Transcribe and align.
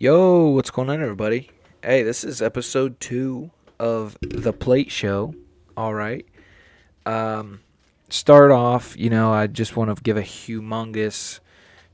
Yo, 0.00 0.50
what's 0.50 0.70
going 0.70 0.88
on, 0.88 1.02
everybody? 1.02 1.50
Hey, 1.82 2.04
this 2.04 2.22
is 2.22 2.40
episode 2.40 3.00
two 3.00 3.50
of 3.80 4.16
the 4.20 4.52
Plait 4.52 4.92
Show. 4.92 5.34
All 5.76 5.92
right. 5.92 6.24
Um, 7.04 7.62
start 8.08 8.52
off, 8.52 8.96
you 8.96 9.10
know, 9.10 9.32
I 9.32 9.48
just 9.48 9.76
want 9.76 9.92
to 9.92 10.00
give 10.00 10.16
a 10.16 10.22
humongous 10.22 11.40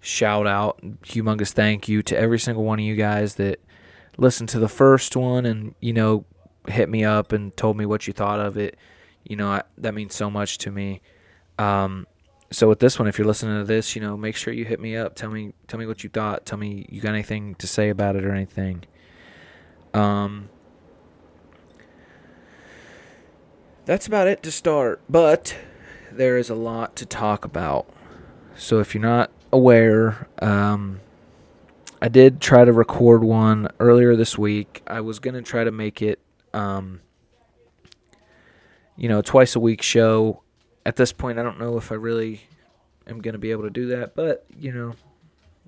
shout 0.03 0.47
out, 0.47 0.83
humongous 1.05 1.53
thank 1.53 1.89
you 1.89 2.03
to 2.03 2.15
every 2.15 2.39
single 2.39 2.63
one 2.63 2.79
of 2.79 2.85
you 2.85 2.95
guys 2.95 3.37
that 3.37 3.59
listened 4.19 4.51
to 4.51 4.59
the 4.59 4.69
first 4.69 5.17
one 5.17 5.47
and 5.47 5.75
you 5.81 5.95
know 5.95 6.27
hit 6.69 6.91
me 6.91 7.05
up 7.05 7.33
and 7.33 7.57
told 7.57 7.79
me 7.79 7.87
what 7.87 8.07
you 8.07 8.13
thought 8.13 8.39
of 8.39 8.59
it. 8.59 8.77
You 9.23 9.37
know, 9.37 9.49
I, 9.49 9.63
that 9.79 9.95
means 9.95 10.15
so 10.15 10.29
much 10.29 10.59
to 10.59 10.71
me. 10.71 11.01
Um, 11.59 12.07
so 12.55 12.69
with 12.69 12.79
this 12.79 12.99
one, 12.99 13.09
if 13.09 13.19
you're 13.19 13.27
listening 13.27 13.59
to 13.59 13.65
this, 13.65 13.97
you 13.97 14.01
know, 14.01 14.17
make 14.17 14.37
sure 14.37 14.55
you 14.55 14.65
hit 14.65 14.79
me 14.79 14.97
up. 14.97 15.17
Tell 15.17 15.31
me, 15.31 15.55
tell 15.67 15.81
me 15.81 15.87
what 15.87 16.05
you 16.05 16.11
thought. 16.11 16.47
Tell 16.47 16.59
me 16.59 16.87
you 16.89 17.01
got 17.01 17.11
anything 17.11 17.57
to 17.57 17.67
say 17.67 17.89
about 17.89 18.15
it 18.15 18.25
or 18.25 18.33
anything. 18.33 18.85
Um, 19.93 20.49
that's 23.87 24.07
about 24.07 24.29
it 24.29 24.43
to 24.45 24.53
start. 24.53 25.03
But 25.09 25.57
there 26.13 26.39
is 26.39 26.49
a 26.49 26.55
lot 26.55 26.95
to 26.97 27.07
talk 27.07 27.45
about. 27.45 27.89
So 28.57 28.79
if 28.79 28.95
you're 28.95 29.03
not 29.03 29.33
aware, 29.53 30.29
um, 30.41 31.01
I 32.01 32.07
did 32.07 32.41
try 32.41 32.65
to 32.65 32.73
record 32.73 33.25
one 33.25 33.69
earlier 33.81 34.15
this 34.15 34.39
week. 34.39 34.83
I 34.87 35.01
was 35.01 35.19
gonna 35.19 35.43
try 35.43 35.65
to 35.65 35.73
make 35.73 36.03
it, 36.03 36.21
um, 36.53 37.01
you 38.97 39.09
know, 39.09 39.23
twice 39.23 39.57
a 39.57 39.61
week 39.61 39.83
show 39.83 40.44
at 40.87 40.97
this 40.97 41.13
point, 41.13 41.39
I 41.39 41.43
don't 41.43 41.59
know 41.59 41.77
if 41.77 41.91
I 41.91 41.95
really 41.95 42.43
am 43.07 43.21
going 43.21 43.33
to 43.33 43.39
be 43.39 43.51
able 43.51 43.65
to 43.65 43.71
do 43.71 43.87
that, 43.89 44.15
but 44.15 44.45
you 44.59 44.73
know, 44.73 44.95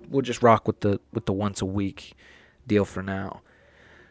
we'll 0.08 0.22
just 0.22 0.42
rock 0.42 0.66
with 0.66 0.80
the 0.80 1.00
with 1.12 1.26
the 1.26 1.32
once 1.32 1.62
a 1.62 1.66
week 1.66 2.14
deal 2.66 2.84
for 2.84 3.02
now. 3.02 3.40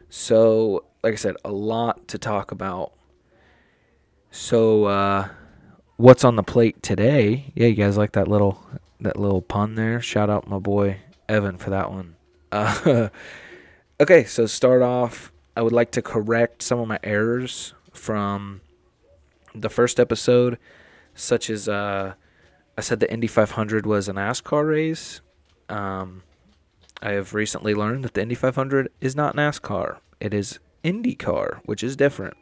So, 0.09 0.85
like 1.03 1.13
I 1.13 1.17
said, 1.17 1.35
a 1.43 1.51
lot 1.51 2.07
to 2.09 2.17
talk 2.17 2.51
about. 2.51 2.93
So, 4.31 4.85
uh, 4.85 5.29
what's 5.97 6.23
on 6.23 6.35
the 6.35 6.43
plate 6.43 6.81
today? 6.83 7.51
Yeah, 7.55 7.67
you 7.67 7.75
guys 7.75 7.97
like 7.97 8.13
that 8.13 8.27
little 8.27 8.65
that 9.01 9.17
little 9.17 9.41
pun 9.41 9.75
there? 9.75 10.01
Shout 10.01 10.29
out 10.29 10.47
my 10.47 10.59
boy 10.59 10.97
Evan 11.29 11.57
for 11.57 11.69
that 11.69 11.91
one. 11.91 12.15
Uh, 12.51 13.09
okay, 13.99 14.23
so 14.23 14.45
start 14.45 14.81
off. 14.81 15.31
I 15.57 15.61
would 15.61 15.73
like 15.73 15.91
to 15.91 16.01
correct 16.01 16.61
some 16.61 16.79
of 16.79 16.87
my 16.87 16.99
errors 17.03 17.73
from 17.93 18.61
the 19.53 19.69
first 19.69 19.99
episode 19.99 20.57
such 21.15 21.49
as 21.49 21.67
uh, 21.67 22.13
I 22.77 22.81
said 22.81 22.99
the 22.99 23.11
Indy 23.11 23.27
500 23.27 23.85
was 23.85 24.07
a 24.07 24.13
NASCAR 24.13 24.67
race. 24.67 25.21
Um, 25.69 26.23
I 27.01 27.11
have 27.11 27.33
recently 27.33 27.73
learned 27.73 28.03
that 28.03 28.13
the 28.13 28.21
Indy 28.21 28.35
500 28.35 28.91
is 29.01 29.15
not 29.15 29.35
NASCAR. 29.35 29.97
It 30.19 30.33
is 30.33 30.59
IndyCar, 30.83 31.61
which 31.65 31.83
is 31.83 31.95
different. 31.95 32.35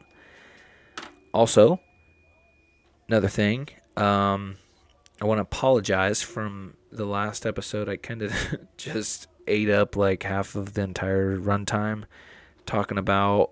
Also, 1.32 1.80
another 3.08 3.28
thing, 3.28 3.68
um, 3.96 4.56
I 5.20 5.24
want 5.24 5.38
to 5.38 5.42
apologize 5.42 6.22
from 6.22 6.74
the 6.92 7.06
last 7.06 7.46
episode. 7.46 7.88
I 7.88 7.96
kind 7.96 8.22
of 8.22 8.32
just 8.76 9.28
ate 9.46 9.70
up 9.70 9.96
like 9.96 10.22
half 10.22 10.54
of 10.54 10.74
the 10.74 10.82
entire 10.82 11.36
runtime 11.38 12.04
talking 12.66 12.98
about 12.98 13.50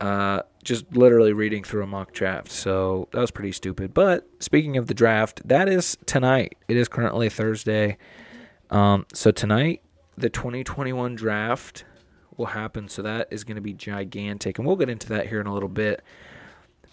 uh, 0.00 0.42
just 0.62 0.94
literally 0.94 1.32
reading 1.32 1.64
through 1.64 1.82
a 1.82 1.86
mock 1.86 2.12
draft. 2.12 2.50
So 2.50 3.08
that 3.12 3.20
was 3.20 3.30
pretty 3.30 3.52
stupid. 3.52 3.94
But 3.94 4.28
speaking 4.40 4.76
of 4.76 4.86
the 4.86 4.94
draft, 4.94 5.46
that 5.48 5.68
is 5.68 5.96
tonight. 6.06 6.56
It 6.68 6.76
is 6.76 6.88
currently 6.88 7.28
Thursday. 7.28 7.96
Um, 8.70 9.06
so 9.12 9.30
tonight, 9.30 9.82
the 10.16 10.28
2021 10.28 11.14
draft 11.14 11.84
will 12.36 12.46
happen. 12.46 12.88
So 12.88 13.02
that 13.02 13.28
is 13.30 13.44
going 13.44 13.56
to 13.56 13.62
be 13.62 13.72
gigantic. 13.72 14.58
And 14.58 14.66
we'll 14.66 14.76
get 14.76 14.90
into 14.90 15.08
that 15.08 15.28
here 15.28 15.40
in 15.40 15.46
a 15.46 15.54
little 15.54 15.68
bit. 15.68 16.02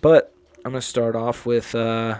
But 0.01 0.33
I'm 0.63 0.71
going 0.71 0.81
to 0.81 0.87
start 0.87 1.15
off 1.15 1.45
with 1.45 1.75
uh, 1.75 2.19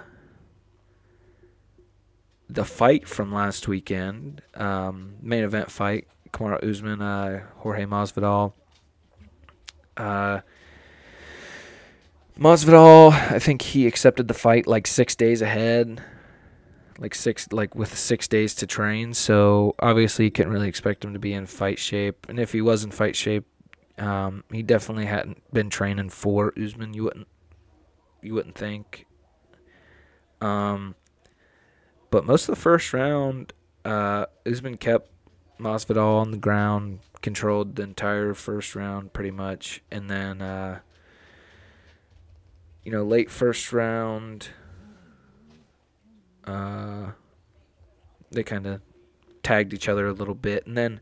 the 2.49 2.65
fight 2.65 3.07
from 3.07 3.33
last 3.33 3.67
weekend. 3.67 4.41
Um, 4.53 5.15
main 5.21 5.43
event 5.43 5.71
fight. 5.71 6.07
Kamaru 6.31 6.69
Usman, 6.69 7.01
uh, 7.01 7.43
Jorge 7.57 7.85
Masvidal. 7.85 8.53
Uh, 9.97 10.41
Masvidal, 12.39 13.13
I 13.13 13.39
think 13.39 13.61
he 13.61 13.87
accepted 13.87 14.27
the 14.27 14.33
fight 14.33 14.67
like 14.67 14.87
six 14.87 15.15
days 15.15 15.41
ahead, 15.41 16.03
like 16.99 17.15
six, 17.15 17.47
like 17.53 17.75
with 17.75 17.97
six 17.97 18.27
days 18.27 18.53
to 18.55 18.67
train. 18.67 19.13
So 19.13 19.73
obviously, 19.79 20.25
you 20.25 20.31
couldn't 20.31 20.51
really 20.51 20.67
expect 20.67 21.05
him 21.05 21.13
to 21.13 21.19
be 21.19 21.33
in 21.33 21.45
fight 21.45 21.79
shape. 21.79 22.27
And 22.27 22.37
if 22.37 22.51
he 22.51 22.61
was 22.61 22.83
in 22.83 22.91
fight 22.91 23.15
shape, 23.15 23.45
um, 23.97 24.43
he 24.51 24.63
definitely 24.63 25.05
hadn't 25.05 25.41
been 25.53 25.69
training 25.69 26.09
for 26.09 26.53
Usman. 26.61 26.93
You 26.93 27.05
wouldn't, 27.05 27.27
you 28.21 28.33
wouldn't 28.33 28.57
think. 28.57 29.05
Um, 30.41 30.95
but 32.11 32.25
most 32.25 32.49
of 32.49 32.55
the 32.55 32.61
first 32.61 32.91
round, 32.91 33.53
uh, 33.85 34.25
Usman 34.45 34.75
kept 34.75 35.09
Masvidal 35.57 36.19
on 36.19 36.31
the 36.31 36.37
ground, 36.37 36.99
controlled 37.21 37.77
the 37.77 37.83
entire 37.83 38.33
first 38.33 38.75
round 38.75 39.13
pretty 39.13 39.31
much, 39.31 39.81
and 39.89 40.09
then. 40.09 40.41
Uh, 40.41 40.79
you 42.85 42.91
know, 42.91 43.03
late 43.03 43.31
first 43.31 43.73
round, 43.73 44.49
uh, 46.45 47.07
they 48.31 48.43
kind 48.43 48.67
of 48.67 48.81
tagged 49.41 49.73
each 49.73 49.89
other 49.89 50.07
a 50.07 50.13
little 50.13 50.35
bit. 50.35 50.65
And 50.67 50.77
then 50.77 51.01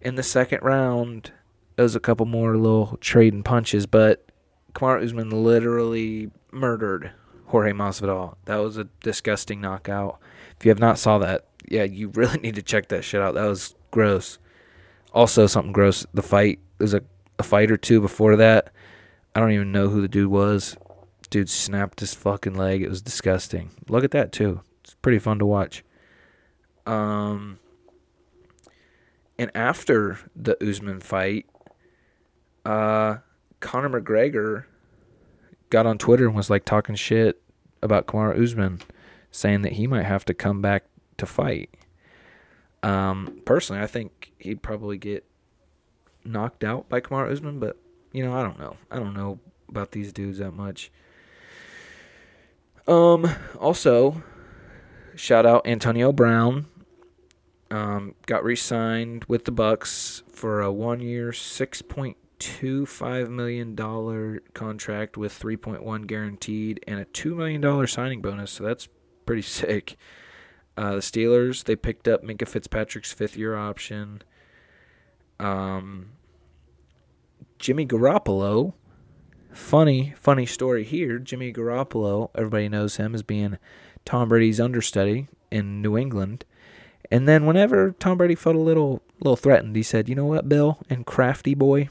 in 0.00 0.14
the 0.14 0.22
second 0.22 0.60
round, 0.62 1.32
there 1.74 1.82
was 1.82 1.96
a 1.96 2.00
couple 2.00 2.24
more 2.24 2.56
little 2.56 2.96
trading 3.00 3.42
punches, 3.42 3.84
but 3.86 4.30
Kamaru 4.74 5.04
Usman 5.04 5.30
literally 5.30 6.30
murdered 6.52 7.10
Jorge 7.46 7.72
Masvidal. 7.72 8.36
That 8.44 8.58
was 8.58 8.76
a 8.76 8.84
disgusting 9.02 9.60
knockout. 9.60 10.20
If 10.56 10.64
you 10.64 10.70
have 10.70 10.78
not 10.78 11.00
saw 11.00 11.18
that, 11.18 11.46
yeah, 11.68 11.82
you 11.82 12.08
really 12.14 12.38
need 12.38 12.54
to 12.54 12.62
check 12.62 12.88
that 12.88 13.02
shit 13.02 13.20
out. 13.20 13.34
That 13.34 13.46
was 13.46 13.74
gross. 13.90 14.38
Also, 15.12 15.48
something 15.48 15.72
gross. 15.72 16.06
The 16.14 16.22
fight. 16.22 16.60
There's 16.78 16.94
a, 16.94 17.02
a 17.40 17.42
fight 17.42 17.72
or 17.72 17.76
two 17.76 18.00
before 18.00 18.36
that. 18.36 18.72
I 19.34 19.40
don't 19.40 19.50
even 19.50 19.72
know 19.72 19.88
who 19.88 20.00
the 20.00 20.08
dude 20.08 20.30
was 20.30 20.76
dude 21.30 21.50
snapped 21.50 22.00
his 22.00 22.14
fucking 22.14 22.54
leg. 22.54 22.82
It 22.82 22.88
was 22.88 23.02
disgusting. 23.02 23.70
Look 23.88 24.04
at 24.04 24.10
that 24.12 24.32
too. 24.32 24.60
It's 24.82 24.94
pretty 24.94 25.18
fun 25.18 25.38
to 25.38 25.46
watch. 25.46 25.84
Um, 26.86 27.58
and 29.38 29.50
after 29.54 30.18
the 30.34 30.56
Usman 30.66 31.00
fight, 31.00 31.46
uh, 32.64 33.18
Conor 33.60 34.00
McGregor 34.00 34.64
got 35.70 35.86
on 35.86 35.98
Twitter 35.98 36.26
and 36.26 36.34
was 36.34 36.50
like 36.50 36.64
talking 36.64 36.94
shit 36.94 37.40
about 37.82 38.06
Kamaru 38.06 38.42
Usman, 38.42 38.80
saying 39.30 39.62
that 39.62 39.72
he 39.72 39.86
might 39.86 40.04
have 40.04 40.24
to 40.26 40.34
come 40.34 40.60
back 40.60 40.84
to 41.18 41.26
fight. 41.26 41.70
Um, 42.82 43.40
personally, 43.44 43.82
I 43.82 43.86
think 43.86 44.32
he'd 44.38 44.62
probably 44.62 44.98
get 44.98 45.24
knocked 46.24 46.64
out 46.64 46.88
by 46.88 47.00
Kamaru 47.00 47.32
Usman, 47.32 47.58
but 47.58 47.76
you 48.12 48.24
know, 48.24 48.32
I 48.32 48.42
don't 48.42 48.58
know. 48.58 48.76
I 48.90 48.98
don't 48.98 49.14
know 49.14 49.38
about 49.68 49.92
these 49.92 50.12
dudes 50.12 50.38
that 50.38 50.52
much. 50.52 50.90
Um, 52.88 53.30
also, 53.60 54.22
shout 55.14 55.44
out 55.44 55.66
Antonio 55.66 56.10
Brown. 56.10 56.66
Um, 57.70 58.14
got 58.24 58.42
re-signed 58.44 59.26
with 59.28 59.44
the 59.44 59.52
Bucs 59.52 60.22
for 60.32 60.62
a 60.62 60.72
one-year, 60.72 61.34
six 61.34 61.82
point 61.82 62.16
two 62.38 62.86
five 62.86 63.28
million 63.28 63.74
dollar 63.74 64.40
contract 64.54 65.16
with 65.16 65.32
three 65.32 65.56
point 65.56 65.82
one 65.82 66.02
guaranteed 66.02 66.82
and 66.86 67.00
a 67.00 67.04
two 67.04 67.34
million 67.34 67.60
dollar 67.60 67.86
signing 67.86 68.22
bonus. 68.22 68.50
So 68.52 68.64
that's 68.64 68.88
pretty 69.26 69.42
sick. 69.60 69.96
Uh, 70.76 70.94
the 70.94 71.00
Steelers 71.00 71.64
they 71.64 71.76
picked 71.76 72.08
up 72.08 72.22
Minkah 72.22 72.48
Fitzpatrick's 72.48 73.12
fifth-year 73.12 73.54
option. 73.54 74.22
Um, 75.38 76.10
Jimmy 77.58 77.84
Garoppolo 77.86 78.72
Funny, 79.52 80.14
funny 80.18 80.46
story 80.46 80.84
here. 80.84 81.18
Jimmy 81.18 81.52
Garoppolo, 81.52 82.30
everybody 82.34 82.68
knows 82.68 82.96
him 82.96 83.14
as 83.14 83.22
being 83.22 83.58
Tom 84.04 84.28
Brady's 84.28 84.60
understudy 84.60 85.28
in 85.50 85.82
New 85.82 85.96
England. 85.96 86.44
And 87.10 87.26
then 87.26 87.46
whenever 87.46 87.92
Tom 87.92 88.18
Brady 88.18 88.34
felt 88.34 88.56
a 88.56 88.60
little 88.60 89.02
little 89.20 89.36
threatened, 89.36 89.74
he 89.74 89.82
said, 89.82 90.08
"You 90.08 90.14
know 90.14 90.26
what, 90.26 90.48
Bill 90.48 90.78
and 90.90 91.06
Crafty 91.06 91.54
boy, 91.54 91.88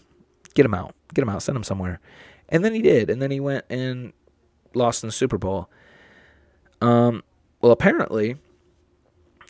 get 0.54 0.66
him 0.66 0.74
out, 0.74 0.94
get 1.14 1.24
him 1.24 1.30
out, 1.30 1.42
send 1.42 1.56
him 1.56 1.64
somewhere." 1.64 2.00
And 2.50 2.64
then 2.64 2.74
he 2.74 2.82
did, 2.82 3.10
and 3.10 3.22
then 3.22 3.32
he 3.32 3.40
went 3.40 3.66
and 3.70 4.14
lost 4.74 5.04
in 5.04 5.08
the 5.08 5.14
Super 5.14 5.38
Bowl. 5.38 5.70
Um, 6.82 7.24
well, 7.62 7.72
apparently, 7.72 8.38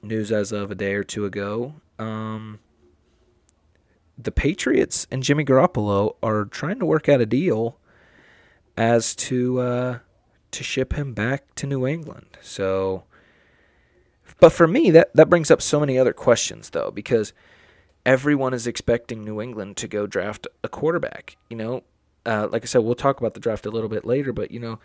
news 0.02 0.32
as 0.32 0.52
of 0.52 0.72
a 0.72 0.76
day 0.76 0.94
or 0.94 1.04
two 1.04 1.26
ago, 1.26 1.76
um, 2.00 2.60
the 4.18 4.32
Patriots 4.32 5.06
and 5.12 5.22
Jimmy 5.22 5.44
Garoppolo 5.44 6.16
are 6.24 6.46
trying 6.46 6.80
to 6.80 6.86
work 6.86 7.10
out 7.10 7.22
a 7.22 7.26
deal 7.26 7.78
as 8.78 9.16
to 9.16 9.60
uh, 9.60 10.00
to 10.52 10.64
ship 10.64 10.94
him 10.94 11.14
back 11.14 11.56
to 11.56 11.68
New 11.68 11.86
England. 11.86 12.38
So, 12.42 13.04
but 14.40 14.54
for 14.54 14.68
me, 14.68 14.92
that 14.92 15.14
that 15.16 15.30
brings 15.30 15.52
up 15.52 15.62
so 15.62 15.80
many 15.80 15.98
other 15.98 16.14
questions 16.14 16.70
though, 16.70 16.92
because 16.92 17.34
everyone 18.06 18.54
is 18.54 18.68
expecting 18.68 19.24
New 19.24 19.42
England 19.42 19.76
to 19.78 19.88
go 19.88 20.08
draft 20.08 20.48
a 20.64 20.70
quarterback. 20.70 21.38
You 21.50 21.58
know, 21.58 21.84
uh, 22.26 22.48
like 22.52 22.64
I 22.64 22.66
said, 22.68 22.80
we'll 22.80 22.96
talk 22.96 23.20
about 23.20 23.34
the 23.34 23.40
draft 23.40 23.66
a 23.66 23.72
little 23.72 23.90
bit 23.90 24.06
later, 24.06 24.32
but 24.32 24.52
you 24.52 24.60
know, 24.60 24.80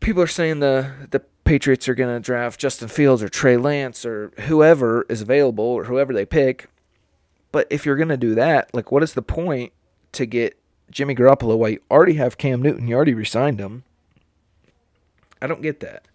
people 0.00 0.22
are 0.22 0.26
saying 0.26 0.60
the 0.60 1.08
the 1.10 1.20
Patriots 1.44 1.88
are 1.88 1.94
going 1.94 2.12
to 2.12 2.20
draft 2.20 2.58
Justin 2.58 2.88
Fields 2.88 3.22
or 3.22 3.28
Trey 3.28 3.56
Lance 3.56 4.04
or 4.04 4.32
whoever 4.40 5.06
is 5.08 5.22
available 5.22 5.64
or 5.64 5.84
whoever 5.84 6.12
they 6.12 6.26
pick. 6.26 6.68
But 7.52 7.68
if 7.70 7.86
you're 7.86 7.96
going 7.96 8.08
to 8.08 8.16
do 8.16 8.34
that, 8.34 8.74
like, 8.74 8.90
what 8.90 9.04
is 9.04 9.14
the 9.14 9.22
point 9.22 9.72
to 10.12 10.26
get 10.26 10.58
Jimmy 10.90 11.14
Garoppolo 11.14 11.56
while 11.56 11.70
you 11.70 11.80
already 11.90 12.14
have 12.14 12.38
Cam 12.38 12.62
Newton? 12.62 12.88
You 12.88 12.96
already 12.96 13.14
resigned 13.14 13.60
him. 13.60 13.84
I 15.40 15.46
don't 15.46 15.62
get 15.62 15.80
that. 15.80 16.06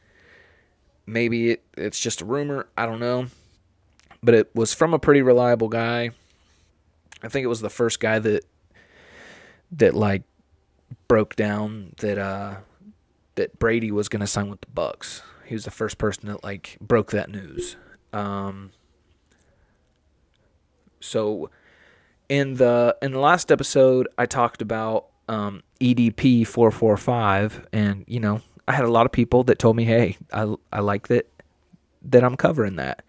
Maybe 1.05 1.51
it, 1.51 1.63
it's 1.77 1.99
just 1.99 2.21
a 2.21 2.25
rumor. 2.25 2.67
I 2.77 2.85
don't 2.85 2.99
know. 2.99 3.27
But 4.23 4.35
it 4.35 4.55
was 4.55 4.73
from 4.73 4.93
a 4.93 4.99
pretty 4.99 5.21
reliable 5.21 5.67
guy. 5.67 6.11
I 7.23 7.27
think 7.27 7.43
it 7.43 7.47
was 7.47 7.61
the 7.61 7.69
first 7.69 7.99
guy 7.99 8.19
that 8.19 8.45
that 9.73 9.93
like 9.93 10.23
broke 11.07 11.35
down 11.35 11.93
that 11.97 12.17
uh 12.17 12.57
that 13.35 13.57
Brady 13.59 13.91
was 13.91 14.09
going 14.09 14.19
to 14.19 14.27
sign 14.27 14.49
with 14.49 14.61
the 14.61 14.67
Bucs. 14.67 15.21
He 15.45 15.53
was 15.53 15.65
the 15.65 15.71
first 15.71 15.97
person 15.97 16.27
that 16.27 16.43
like 16.43 16.77
broke 16.81 17.11
that 17.11 17.29
news. 17.29 17.75
Um 18.13 18.71
so 20.99 21.49
in 22.31 22.53
the 22.53 22.95
in 23.01 23.11
the 23.11 23.19
last 23.19 23.51
episode 23.51 24.07
I 24.17 24.25
talked 24.25 24.61
about 24.61 25.07
um 25.27 25.63
EDP 25.81 26.47
445 26.47 27.67
and 27.73 28.05
you 28.07 28.21
know, 28.21 28.41
I 28.69 28.71
had 28.71 28.85
a 28.85 28.91
lot 28.91 29.05
of 29.05 29.11
people 29.11 29.43
that 29.43 29.59
told 29.59 29.75
me, 29.75 29.83
"Hey, 29.83 30.17
I 30.31 30.55
I 30.71 30.79
like 30.79 31.09
that 31.09 31.27
that 32.03 32.23
I'm 32.23 32.37
covering 32.37 32.77
that." 32.77 33.03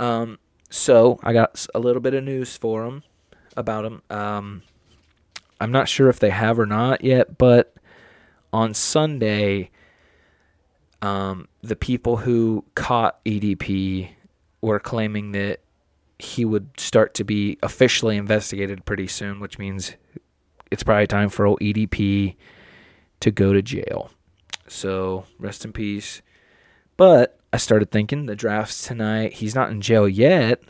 Um, 0.00 0.40
so 0.70 1.20
I 1.22 1.32
got 1.32 1.64
a 1.72 1.78
little 1.78 2.02
bit 2.02 2.14
of 2.14 2.24
news 2.24 2.56
for 2.56 2.84
them 2.84 3.04
about 3.56 3.82
them. 3.82 4.02
Um, 4.10 4.62
I'm 5.60 5.70
not 5.70 5.88
sure 5.88 6.08
if 6.08 6.18
they 6.18 6.30
have 6.30 6.58
or 6.58 6.66
not 6.66 7.04
yet, 7.04 7.38
but 7.38 7.74
on 8.52 8.74
Sunday, 8.74 9.70
um, 11.00 11.46
the 11.62 11.76
people 11.76 12.16
who 12.16 12.64
caught 12.74 13.24
EDP 13.24 14.10
were 14.60 14.80
claiming 14.80 15.30
that 15.32 15.60
he 16.18 16.44
would 16.44 16.68
start 16.78 17.14
to 17.14 17.24
be 17.24 17.58
officially 17.62 18.16
investigated 18.16 18.84
pretty 18.84 19.06
soon, 19.06 19.40
which 19.40 19.58
means 19.58 19.96
it's 20.70 20.82
probably 20.82 21.06
time 21.06 21.28
for 21.28 21.46
old 21.46 21.60
EDP 21.60 22.36
to 23.20 23.30
go 23.30 23.52
to 23.52 23.62
jail. 23.62 24.10
So 24.68 25.24
rest 25.38 25.64
in 25.64 25.72
peace. 25.72 26.22
But 26.96 27.38
I 27.52 27.58
started 27.58 27.90
thinking 27.90 28.26
the 28.26 28.36
draft's 28.36 28.86
tonight. 28.86 29.34
He's 29.34 29.54
not 29.54 29.70
in 29.70 29.80
jail 29.80 30.08
yet. 30.08 30.62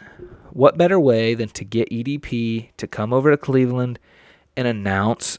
What 0.51 0.79
better 0.79 0.99
way 0.99 1.35
than 1.35 1.49
to 1.51 1.65
get 1.65 1.91
EDP 1.91 2.71
to 2.77 2.87
come 2.87 3.13
over 3.13 3.31
to 3.31 3.37
Cleveland 3.37 3.99
and 4.57 4.67
announce 4.67 5.39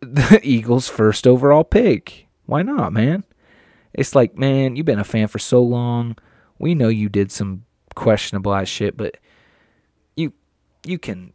the 0.00 0.40
Eagles' 0.44 0.88
first 0.88 1.26
overall 1.26 1.64
pick? 1.64 2.26
Why 2.46 2.62
not, 2.62 2.92
man? 2.92 3.24
It's 3.92 4.14
like, 4.14 4.36
man, 4.36 4.76
you've 4.76 4.86
been 4.86 4.98
a 4.98 5.04
fan 5.04 5.28
for 5.28 5.38
so 5.38 5.62
long. 5.62 6.16
We 6.58 6.74
know 6.74 6.88
you 6.88 7.08
did 7.08 7.32
some 7.32 7.64
questionable 7.94 8.54
ass 8.54 8.68
shit, 8.68 8.96
but 8.96 9.16
you 10.84 10.98
can 10.98 11.32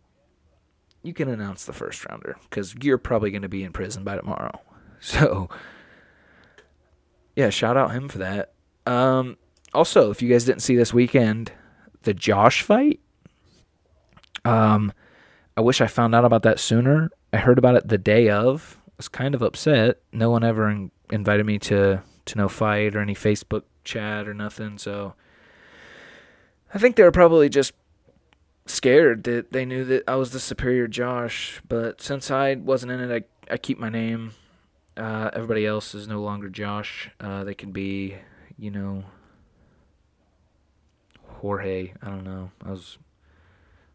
you 1.03 1.13
can 1.13 1.27
announce 1.27 1.65
the 1.65 1.73
first 1.73 2.07
rounder 2.07 2.37
because 2.49 2.75
you're 2.81 2.97
probably 2.97 3.29
going 3.31 3.41
to 3.41 3.49
be 3.49 3.63
in 3.63 3.71
prison 3.71 4.03
by 4.03 4.15
tomorrow. 4.15 4.59
So 5.05 5.49
yeah, 7.35 7.49
shout 7.49 7.75
out 7.75 7.91
him 7.91 8.07
for 8.07 8.19
that. 8.19 8.53
Um, 8.85 9.35
also, 9.73 10.11
if 10.11 10.21
you 10.21 10.29
guys 10.29 10.45
didn't 10.45 10.61
see 10.61 10.77
this 10.77 10.93
weekend, 10.93 11.51
the 12.03 12.13
Josh 12.13 12.61
fight. 12.61 13.01
Um, 14.45 14.93
I 15.57 15.61
wish 15.61 15.81
I 15.81 15.87
found 15.87 16.15
out 16.15 16.25
about 16.25 16.43
that 16.43 16.59
sooner. 16.59 17.11
I 17.33 17.37
heard 17.37 17.57
about 17.57 17.75
it 17.75 17.87
the 17.87 17.97
day 17.97 18.29
of. 18.29 18.77
I 18.87 18.91
was 18.97 19.07
kind 19.07 19.35
of 19.35 19.41
upset. 19.41 20.01
No 20.11 20.29
one 20.29 20.43
ever 20.43 20.69
in- 20.69 20.91
invited 21.11 21.45
me 21.45 21.59
to 21.59 22.01
to 22.25 22.37
no 22.37 22.47
fight 22.47 22.95
or 22.95 23.01
any 23.01 23.13
Facebook 23.15 23.63
chat 23.83 24.27
or 24.27 24.33
nothing. 24.33 24.77
So 24.77 25.15
I 26.73 26.77
think 26.77 26.95
they 26.95 27.03
were 27.03 27.11
probably 27.11 27.49
just 27.49 27.73
scared 28.65 29.23
that 29.25 29.51
they 29.51 29.65
knew 29.65 29.83
that 29.85 30.03
I 30.07 30.15
was 30.15 30.31
the 30.31 30.39
superior 30.39 30.87
Josh. 30.87 31.61
But 31.67 32.01
since 32.01 32.31
I 32.31 32.55
wasn't 32.55 32.91
in 32.91 32.99
it, 32.99 33.25
I 33.49 33.53
I 33.53 33.57
keep 33.57 33.79
my 33.79 33.89
name. 33.89 34.33
Uh, 34.95 35.29
everybody 35.33 35.65
else 35.65 35.95
is 35.95 36.07
no 36.07 36.21
longer 36.21 36.49
Josh. 36.49 37.09
Uh, 37.19 37.43
they 37.43 37.55
can 37.55 37.71
be, 37.71 38.15
you 38.57 38.69
know, 38.71 39.03
Jorge. 41.39 41.93
I 42.01 42.09
don't 42.09 42.23
know. 42.23 42.51
I 42.63 42.71
was 42.71 42.97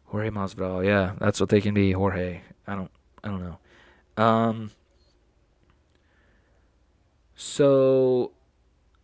Jorge 0.05 0.29
Masvidal. 0.29 0.85
Yeah, 0.85 1.13
that's 1.19 1.39
what 1.39 1.49
they 1.49 1.61
can 1.61 1.73
be. 1.73 1.93
Jorge. 1.93 2.41
I 2.67 2.75
don't. 2.75 2.91
I 3.23 3.27
don't 3.29 3.43
know. 3.43 4.23
Um. 4.23 4.71
So, 7.35 8.33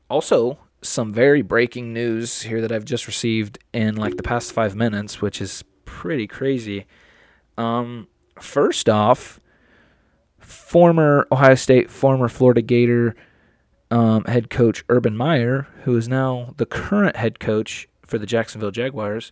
also 0.09 0.59
some 0.87 1.13
very 1.13 1.41
breaking 1.41 1.93
news 1.93 2.41
here 2.41 2.61
that 2.61 2.71
I've 2.71 2.85
just 2.85 3.07
received 3.07 3.59
in 3.73 3.95
like 3.95 4.17
the 4.17 4.23
past 4.23 4.51
five 4.51 4.75
minutes, 4.75 5.21
which 5.21 5.41
is 5.41 5.63
pretty 5.85 6.27
crazy. 6.27 6.85
Um. 7.57 8.07
First 8.41 8.89
off, 8.89 9.39
former 10.39 11.25
Ohio 11.31 11.55
State, 11.55 11.89
former 11.89 12.27
Florida 12.27 12.61
Gator 12.61 13.15
um, 13.89 14.25
head 14.25 14.49
coach 14.49 14.83
Urban 14.89 15.15
Meyer, 15.15 15.67
who 15.83 15.95
is 15.95 16.09
now 16.09 16.53
the 16.57 16.65
current 16.65 17.15
head 17.15 17.39
coach 17.39 17.88
for 18.05 18.17
the 18.17 18.25
Jacksonville 18.25 18.71
Jaguars, 18.71 19.31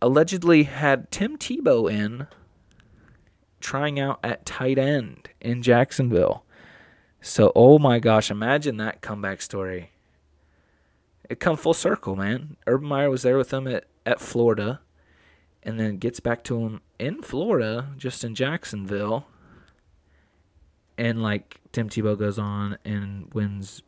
allegedly 0.00 0.64
had 0.64 1.10
Tim 1.10 1.36
Tebow 1.36 1.90
in 1.90 2.28
trying 3.58 3.98
out 3.98 4.20
at 4.22 4.46
tight 4.46 4.78
end 4.78 5.30
in 5.40 5.62
Jacksonville. 5.62 6.44
So, 7.26 7.50
oh 7.56 7.80
my 7.80 7.98
gosh, 7.98 8.30
imagine 8.30 8.76
that 8.76 9.00
comeback 9.00 9.42
story. 9.42 9.90
It 11.28 11.40
come 11.40 11.56
full 11.56 11.74
circle, 11.74 12.14
man. 12.14 12.56
Urban 12.68 12.86
Meyer 12.86 13.10
was 13.10 13.22
there 13.22 13.36
with 13.36 13.50
them 13.50 13.66
at, 13.66 13.86
at 14.06 14.20
Florida 14.20 14.80
and 15.64 15.78
then 15.78 15.96
gets 15.96 16.20
back 16.20 16.44
to 16.44 16.60
him 16.60 16.82
in 17.00 17.22
Florida, 17.22 17.88
just 17.96 18.22
in 18.22 18.36
Jacksonville. 18.36 19.26
And 20.96 21.20
like 21.20 21.60
Tim 21.72 21.88
Tebow 21.88 22.16
goes 22.16 22.38
on 22.38 22.78
and 22.84 23.34
wins 23.34 23.82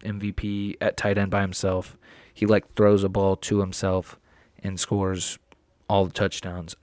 MVP 0.00 0.76
at 0.80 0.96
tight 0.96 1.16
end 1.16 1.30
by 1.30 1.42
himself. 1.42 1.96
He 2.34 2.44
like 2.44 2.74
throws 2.74 3.04
a 3.04 3.08
ball 3.08 3.36
to 3.36 3.60
himself 3.60 4.18
and 4.64 4.80
scores 4.80 5.38
all 5.88 6.06
the 6.06 6.12
touchdowns. 6.12 6.74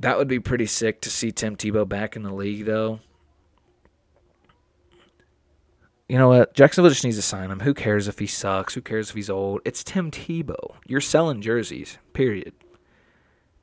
That 0.00 0.16
would 0.16 0.28
be 0.28 0.40
pretty 0.40 0.64
sick 0.64 1.02
to 1.02 1.10
see 1.10 1.30
Tim 1.30 1.56
Tebow 1.56 1.86
back 1.86 2.16
in 2.16 2.22
the 2.22 2.32
league 2.32 2.64
though. 2.64 3.00
You 6.10 6.18
know 6.18 6.28
what? 6.28 6.54
Jacksonville 6.54 6.90
just 6.90 7.04
needs 7.04 7.16
to 7.16 7.22
sign 7.22 7.50
him. 7.50 7.60
Who 7.60 7.72
cares 7.72 8.08
if 8.08 8.18
he 8.18 8.26
sucks? 8.26 8.74
Who 8.74 8.80
cares 8.80 9.10
if 9.10 9.14
he's 9.14 9.30
old? 9.30 9.60
It's 9.64 9.84
Tim 9.84 10.10
Tebow. 10.10 10.74
You're 10.86 11.00
selling 11.00 11.40
jerseys. 11.40 11.98
Period 12.12 12.52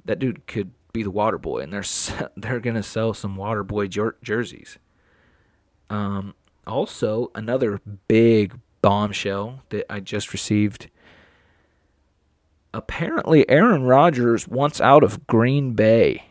that 0.08 0.20
dude 0.20 0.48
could 0.48 0.72
be 0.94 1.04
the 1.04 1.12
water 1.12 1.38
boy, 1.38 1.60
and 1.60 1.72
they're 1.72 2.30
they're 2.38 2.60
gonna 2.60 2.84
sell 2.84 3.14
some 3.14 3.36
water 3.36 3.64
boy 3.64 3.88
jer- 3.88 4.16
jerseys. 4.24 4.80
Um, 5.90 6.34
also, 6.66 7.32
another 7.36 7.80
big 8.08 8.60
bombshell 8.82 9.62
that 9.70 9.86
I 9.92 10.00
just 10.00 10.34
received. 10.34 10.90
Apparently, 12.74 13.50
Aaron 13.50 13.84
Rodgers 13.84 14.48
wants 14.48 14.82
out 14.82 15.04
of 15.04 15.26
Green 15.28 15.74
Bay. 15.74 16.26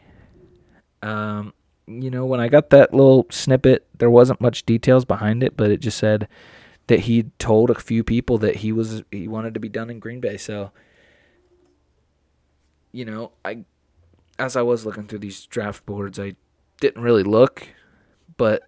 Um, 1.02 1.54
you 1.86 2.10
know, 2.10 2.26
when 2.26 2.40
I 2.40 2.48
got 2.48 2.70
that 2.70 2.92
little 2.92 3.26
snippet, 3.30 3.86
there 3.96 4.10
wasn't 4.10 4.40
much 4.40 4.66
details 4.66 5.04
behind 5.04 5.42
it, 5.42 5.56
but 5.56 5.70
it 5.70 5.80
just 5.80 5.98
said 5.98 6.28
that 6.88 7.00
he 7.00 7.24
told 7.38 7.70
a 7.70 7.74
few 7.74 8.04
people 8.04 8.38
that 8.38 8.56
he 8.56 8.72
was 8.72 9.02
he 9.10 9.28
wanted 9.28 9.54
to 9.54 9.60
be 9.60 9.68
done 9.68 9.90
in 9.90 9.98
Green 9.98 10.20
Bay. 10.20 10.36
So 10.36 10.72
you 12.92 13.04
know, 13.04 13.32
I 13.44 13.64
as 14.38 14.56
I 14.56 14.62
was 14.62 14.84
looking 14.84 15.06
through 15.06 15.20
these 15.20 15.46
draft 15.46 15.86
boards, 15.86 16.18
I 16.18 16.34
didn't 16.80 17.02
really 17.02 17.22
look, 17.22 17.68
but 18.36 18.62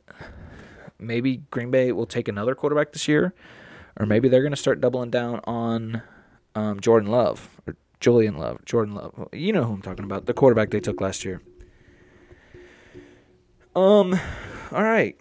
maybe 0.98 1.42
Green 1.50 1.70
Bay 1.70 1.92
will 1.92 2.06
take 2.06 2.28
another 2.28 2.54
quarterback 2.54 2.92
this 2.92 3.08
year, 3.08 3.34
or 3.98 4.06
maybe 4.06 4.28
they're 4.28 4.42
going 4.42 4.52
to 4.52 4.56
start 4.56 4.80
doubling 4.80 5.10
down 5.10 5.40
on 5.44 6.02
um, 6.54 6.80
Jordan 6.80 7.10
Love 7.10 7.60
or 7.66 7.76
Julian 8.00 8.36
Love, 8.38 8.64
Jordan 8.64 8.94
Love. 8.94 9.28
You 9.32 9.52
know 9.52 9.64
who 9.64 9.74
I'm 9.74 9.82
talking 9.82 10.04
about, 10.04 10.26
the 10.26 10.34
quarterback 10.34 10.70
they 10.70 10.80
took 10.80 11.00
last 11.00 11.24
year. 11.24 11.42
Um, 13.78 14.18
all 14.72 14.82
right. 14.82 15.16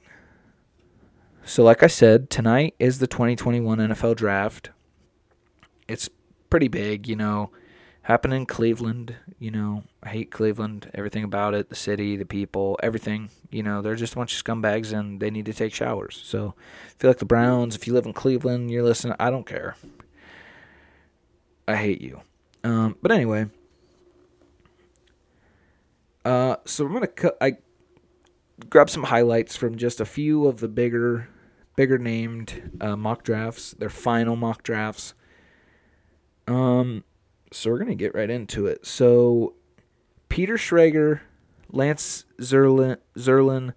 So, 1.45 1.63
like 1.63 1.83
I 1.83 1.87
said, 1.87 2.29
tonight 2.29 2.73
is 2.79 2.97
the 2.97 3.07
2021 3.07 3.77
NFL 3.77 4.15
Draft. 4.15 4.71
It's 5.87 6.09
pretty 6.49 6.67
big, 6.67 7.07
you 7.07 7.15
know 7.15 7.51
happened 8.07 8.33
in 8.33 8.45
Cleveland. 8.45 9.13
You 9.37 9.51
know, 9.51 9.83
I 10.01 10.07
hate 10.07 10.31
Cleveland, 10.31 10.89
everything 10.93 11.25
about 11.25 11.53
it, 11.53 11.67
the 11.67 11.75
city, 11.75 12.15
the 12.15 12.25
people, 12.25 12.79
everything. 12.81 13.29
You 13.51 13.63
know, 13.63 13.81
they're 13.81 13.95
just 13.95 14.13
a 14.13 14.15
bunch 14.15 14.33
of 14.33 14.41
scumbags 14.41 14.97
and 14.97 15.19
they 15.19 15.29
need 15.29 15.45
to 15.47 15.53
take 15.53 15.73
showers. 15.73 16.21
So, 16.23 16.55
I 16.87 16.93
feel 16.99 17.09
like 17.09 17.17
the 17.17 17.25
Browns, 17.25 17.75
if 17.75 17.85
you 17.85 17.93
live 17.93 18.05
in 18.05 18.13
Cleveland, 18.13 18.71
you're 18.71 18.81
listening, 18.81 19.17
I 19.19 19.29
don't 19.29 19.45
care. 19.45 19.75
I 21.67 21.75
hate 21.75 21.99
you. 21.99 22.21
Um, 22.63 22.95
but 23.01 23.11
anyway, 23.11 23.47
uh, 26.23 26.55
so 26.63 26.85
I'm 26.85 26.93
gonna 26.93 27.07
cut. 27.07 27.37
I 27.41 27.57
grab 28.69 28.89
some 28.89 29.03
highlights 29.03 29.55
from 29.55 29.77
just 29.77 29.99
a 29.99 30.05
few 30.05 30.47
of 30.47 30.59
the 30.59 30.67
bigger, 30.67 31.29
bigger 31.75 31.97
named 31.97 32.77
uh, 32.81 32.95
mock 32.95 33.23
drafts. 33.23 33.71
Their 33.71 33.89
final 33.89 34.35
mock 34.35 34.63
drafts. 34.63 35.13
Um, 36.47 37.03
so 37.51 37.69
we're 37.69 37.79
gonna 37.79 37.95
get 37.95 38.15
right 38.15 38.29
into 38.29 38.67
it. 38.67 38.85
So, 38.85 39.53
Peter 40.29 40.55
Schrager, 40.55 41.21
Lance 41.71 42.25
Zerlin, 42.39 42.97
Zierlein 43.17 43.73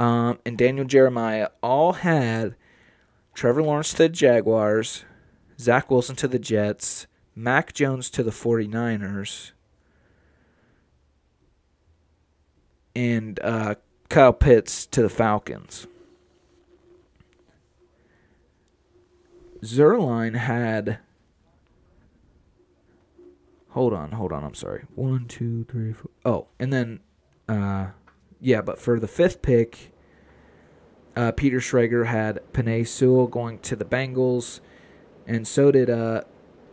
um, 0.00 0.38
and 0.46 0.56
Daniel 0.56 0.86
Jeremiah 0.86 1.48
all 1.62 1.92
had 1.92 2.56
Trevor 3.34 3.62
Lawrence 3.62 3.90
to 3.90 3.98
the 3.98 4.08
Jaguars, 4.08 5.04
Zach 5.58 5.90
Wilson 5.90 6.16
to 6.16 6.28
the 6.28 6.38
Jets, 6.38 7.06
Mac 7.34 7.74
Jones 7.74 8.08
to 8.10 8.22
the 8.22 8.30
49ers, 8.30 9.52
and 12.96 13.38
uh, 13.40 13.74
Kyle 14.10 14.32
Pitts 14.32 14.86
to 14.86 15.02
the 15.02 15.08
Falcons. 15.08 15.86
Zierlein 19.62 20.36
had. 20.36 20.98
Hold 23.70 23.94
on, 23.94 24.10
hold 24.10 24.32
on. 24.32 24.42
I'm 24.42 24.54
sorry. 24.54 24.84
One, 24.96 25.26
two, 25.26 25.64
three, 25.64 25.92
four. 25.92 26.10
Oh, 26.24 26.48
and 26.58 26.72
then, 26.72 27.00
uh, 27.48 27.90
yeah, 28.40 28.62
but 28.62 28.80
for 28.80 28.98
the 28.98 29.06
fifth 29.06 29.42
pick, 29.42 29.92
uh, 31.14 31.30
Peter 31.30 31.58
Schrager 31.58 32.06
had 32.06 32.40
Penei 32.52 32.86
Sewell 32.86 33.28
going 33.28 33.60
to 33.60 33.76
the 33.76 33.84
Bengals, 33.84 34.58
and 35.24 35.46
so 35.46 35.70
did 35.70 35.88
uh, 35.88 36.22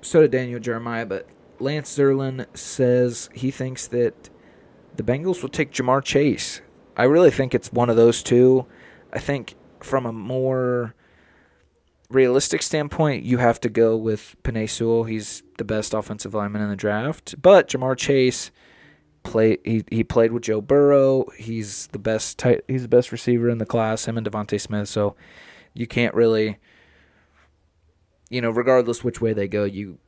so 0.01 0.21
did 0.21 0.31
Daniel 0.31 0.59
Jeremiah. 0.59 1.05
But 1.05 1.27
Lance 1.59 1.95
Zierlein 1.95 2.47
says 2.57 3.29
he 3.35 3.51
thinks 3.51 3.85
that 3.87 4.31
the 4.95 5.03
Bengals 5.03 5.43
will 5.43 5.49
take 5.49 5.71
Ja'Marr 5.71 6.03
Chase. 6.03 6.61
I 6.97 7.03
really 7.03 7.31
think 7.31 7.53
it's 7.55 7.71
one 7.71 7.89
of 7.89 7.95
those 7.95 8.23
two. 8.23 8.65
I 9.13 9.19
think 9.19 9.55
from 9.79 10.05
a 10.05 10.11
more 10.11 10.95
realistic 12.09 12.61
standpoint, 12.61 13.23
you 13.23 13.37
have 13.37 13.59
to 13.61 13.69
go 13.69 13.95
with 13.95 14.35
Penei 14.43 14.69
Sewell. 14.69 15.03
He's 15.03 15.43
the 15.57 15.63
best 15.63 15.93
offensive 15.93 16.33
lineman 16.33 16.63
in 16.63 16.69
the 16.69 16.75
draft. 16.75 17.41
But 17.41 17.69
Ja'Marr 17.69 17.97
Chase 17.97 18.51
play 19.23 19.57
he, 19.63 19.83
he 19.91 20.03
played 20.03 20.31
with 20.31 20.43
Joe 20.43 20.59
Burrow. 20.59 21.25
He's 21.37 21.87
the 21.87 21.99
best 21.99 22.39
tight, 22.39 22.61
he's 22.67 22.81
the 22.81 22.87
best 22.87 23.11
receiver 23.11 23.49
in 23.49 23.59
the 23.59 23.65
class, 23.65 24.05
him 24.05 24.17
and 24.17 24.25
DeVonta 24.25 24.59
Smith. 24.59 24.89
So 24.89 25.15
you 25.73 25.85
can't 25.85 26.15
really 26.15 26.57
you 28.29 28.41
know, 28.41 28.49
regardless 28.49 29.03
which 29.03 29.21
way 29.21 29.33
they 29.33 29.47
go, 29.47 29.63
you 29.63 29.99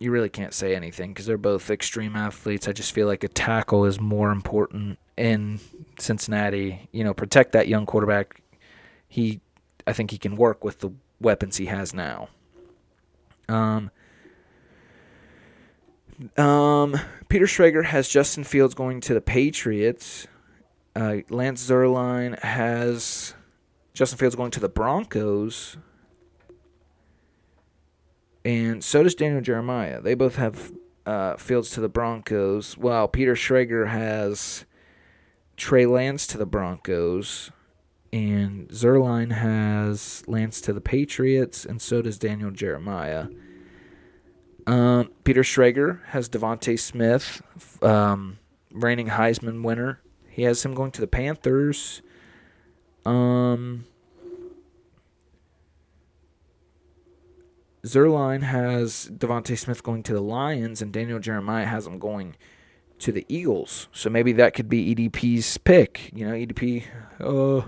you 0.00 0.10
really 0.10 0.30
can't 0.30 0.54
say 0.54 0.74
anything 0.74 1.12
because 1.12 1.26
they're 1.26 1.38
both 1.38 1.70
extreme 1.70 2.16
athletes. 2.16 2.66
I 2.66 2.72
just 2.72 2.92
feel 2.92 3.06
like 3.06 3.22
a 3.22 3.28
tackle 3.28 3.84
is 3.84 4.00
more 4.00 4.32
important 4.32 4.98
in 5.16 5.60
Cincinnati. 5.98 6.88
You 6.90 7.04
know, 7.04 7.12
protect 7.12 7.52
that 7.52 7.68
young 7.68 7.84
quarterback. 7.84 8.40
He, 9.08 9.40
I 9.86 9.92
think 9.92 10.10
he 10.10 10.18
can 10.18 10.36
work 10.36 10.64
with 10.64 10.80
the 10.80 10.90
weapons 11.20 11.58
he 11.58 11.66
has 11.66 11.92
now. 11.92 12.28
Um, 13.46 13.90
um, 16.38 16.98
Peter 17.28 17.46
Schrager 17.46 17.84
has 17.84 18.08
Justin 18.08 18.44
Fields 18.44 18.74
going 18.74 19.02
to 19.02 19.12
the 19.12 19.20
Patriots. 19.20 20.26
Uh, 20.96 21.18
Lance 21.28 21.68
Zierlein 21.68 22.38
has 22.42 23.34
Justin 23.92 24.18
Fields 24.18 24.34
going 24.34 24.50
to 24.52 24.60
the 24.60 24.68
Broncos. 24.68 25.76
And 28.44 28.82
so 28.82 29.02
does 29.02 29.14
Daniel 29.14 29.40
Jeremiah. 29.40 30.00
They 30.00 30.14
both 30.14 30.36
have 30.36 30.72
uh, 31.06 31.36
Fields 31.36 31.70
to 31.70 31.80
the 31.80 31.88
Broncos, 31.88 32.76
while 32.78 33.08
Peter 33.08 33.34
Schrager 33.34 33.88
has 33.88 34.64
Trey 35.56 35.86
Lance 35.86 36.26
to 36.28 36.38
the 36.38 36.46
Broncos. 36.46 37.50
And 38.12 38.68
Zierlein 38.70 39.32
has 39.32 40.24
Lance 40.26 40.60
to 40.62 40.72
the 40.72 40.80
Patriots, 40.80 41.64
and 41.64 41.80
so 41.80 42.02
does 42.02 42.18
Daniel 42.18 42.50
Jeremiah. 42.50 43.28
Um, 44.66 45.10
Peter 45.24 45.42
Schrager 45.42 46.04
has 46.06 46.28
DeVonta 46.28 46.78
Smith, 46.78 47.40
um, 47.82 48.38
reigning 48.72 49.08
Heisman 49.08 49.62
winner. 49.62 50.00
He 50.28 50.42
has 50.42 50.64
him 50.64 50.74
going 50.74 50.90
to 50.92 51.00
the 51.00 51.06
Panthers. 51.06 52.02
Um, 53.04 53.84
Zierlein 57.84 58.42
has 58.42 59.10
DeVonta 59.12 59.56
Smith 59.56 59.82
going 59.82 60.02
to 60.02 60.12
the 60.12 60.20
Lions, 60.20 60.82
and 60.82 60.92
Daniel 60.92 61.18
Jeremiah 61.18 61.66
has 61.66 61.86
him 61.86 61.98
going 61.98 62.36
to 62.98 63.12
the 63.12 63.24
Eagles. 63.28 63.88
So 63.92 64.10
maybe 64.10 64.32
that 64.32 64.54
could 64.54 64.68
be 64.68 64.94
EDP's 64.94 65.56
pick. 65.58 66.10
You 66.14 66.28
know, 66.28 66.34
EDP, 66.34 66.84
uh, 67.20 67.66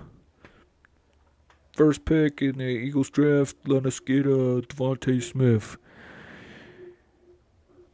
first 1.75 2.04
pick 2.04 2.42
in 2.42 2.59
the 2.59 2.64
Eagles 2.64 3.09
draft, 3.09 3.57
let 3.66 3.87
us 3.87 4.00
get 4.00 4.26
uh, 4.26 4.61
DeVonta 4.61 5.23
Smith. 5.23 5.76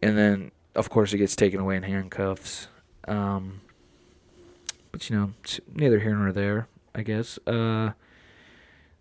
And 0.03 0.19
then, 0.19 0.51
of 0.75 0.91
course, 0.91 1.13
it 1.13 1.19
gets 1.19 1.37
taken 1.37 1.61
away 1.61 1.77
in 1.77 1.85
handcuffs. 1.85 2.69
Um, 3.07 3.61
but, 4.91 5.09
you 5.09 5.17
know, 5.17 5.33
neither 5.73 6.01
here 6.01 6.17
nor 6.17 6.33
there, 6.33 6.67
I 6.95 7.03
guess. 7.03 7.39
Uh, 7.47 7.93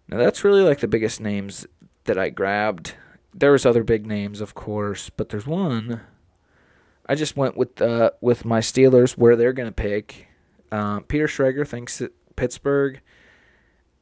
now, 0.08 0.18
that's 0.18 0.44
really 0.44 0.62
like 0.62 0.80
the 0.80 0.88
biggest 0.88 1.20
names 1.20 1.66
that 2.06 2.18
I 2.18 2.30
grabbed 2.30 2.94
there 3.34 3.51
was 3.51 3.65
other 3.65 3.84
big 3.84 4.05
names, 4.05 4.41
of 4.41 4.53
course, 4.55 5.10
but 5.10 5.29
there's 5.29 5.48
one. 5.48 6.01
I 7.07 7.15
just 7.15 7.38
went 7.38 7.55
with 7.55 7.81
uh, 7.81 8.12
with 8.22 8.46
my 8.46 8.60
Steelers 8.60 9.17
where 9.17 9.36
they're 9.36 9.53
going 9.53 9.69
to 9.69 9.74
pick. 9.74 10.27
Uh, 10.72 11.00
Peter 11.01 11.27
Schrager 11.27 11.65
thinks 11.65 12.00
that 12.00 12.13
Pittsburgh 12.36 13.00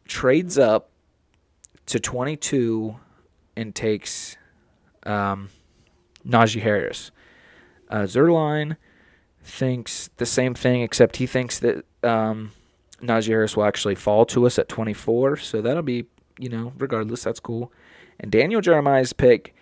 trades 0.08 0.58
up 0.58 0.90
to 1.86 2.00
22 2.00 2.96
and 3.56 3.76
takes 3.76 4.38
um, 5.04 5.50
Najee 6.28 6.62
Harris. 6.62 7.12
Uh, 7.90 8.04
Zierlein 8.04 8.78
thinks 9.44 10.10
the 10.18 10.26
same 10.26 10.56
thing, 10.56 10.82
except 10.82 11.18
he 11.18 11.28
thinks 11.28 11.60
that 11.60 11.86
um, 12.04 12.52
Najee 13.02 13.28
Harris 13.28 13.56
will 13.56 13.66
actually 13.66 13.96
fall 13.96 14.26
to 14.28 14.46
us 14.48 14.58
at 14.58 14.68
24. 14.68 15.38
So 15.38 15.62
that'll 15.62 15.84
be, 15.84 16.06
you 16.40 16.50
know, 16.50 16.74
regardless, 16.78 17.24
that's 17.24 17.40
cool. 17.40 17.72
And 18.20 18.32
Daniel 18.32 18.62
Jeremiah's 18.62 19.14
pick, 19.14 19.56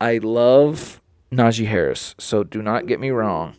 I 0.00 0.18
love 0.18 1.00
Najee 1.32 1.66
Harris, 1.66 2.14
so 2.18 2.42
do 2.44 2.62
not 2.62 2.86
get 2.86 3.00
me 3.00 3.10
wrong. 3.10 3.56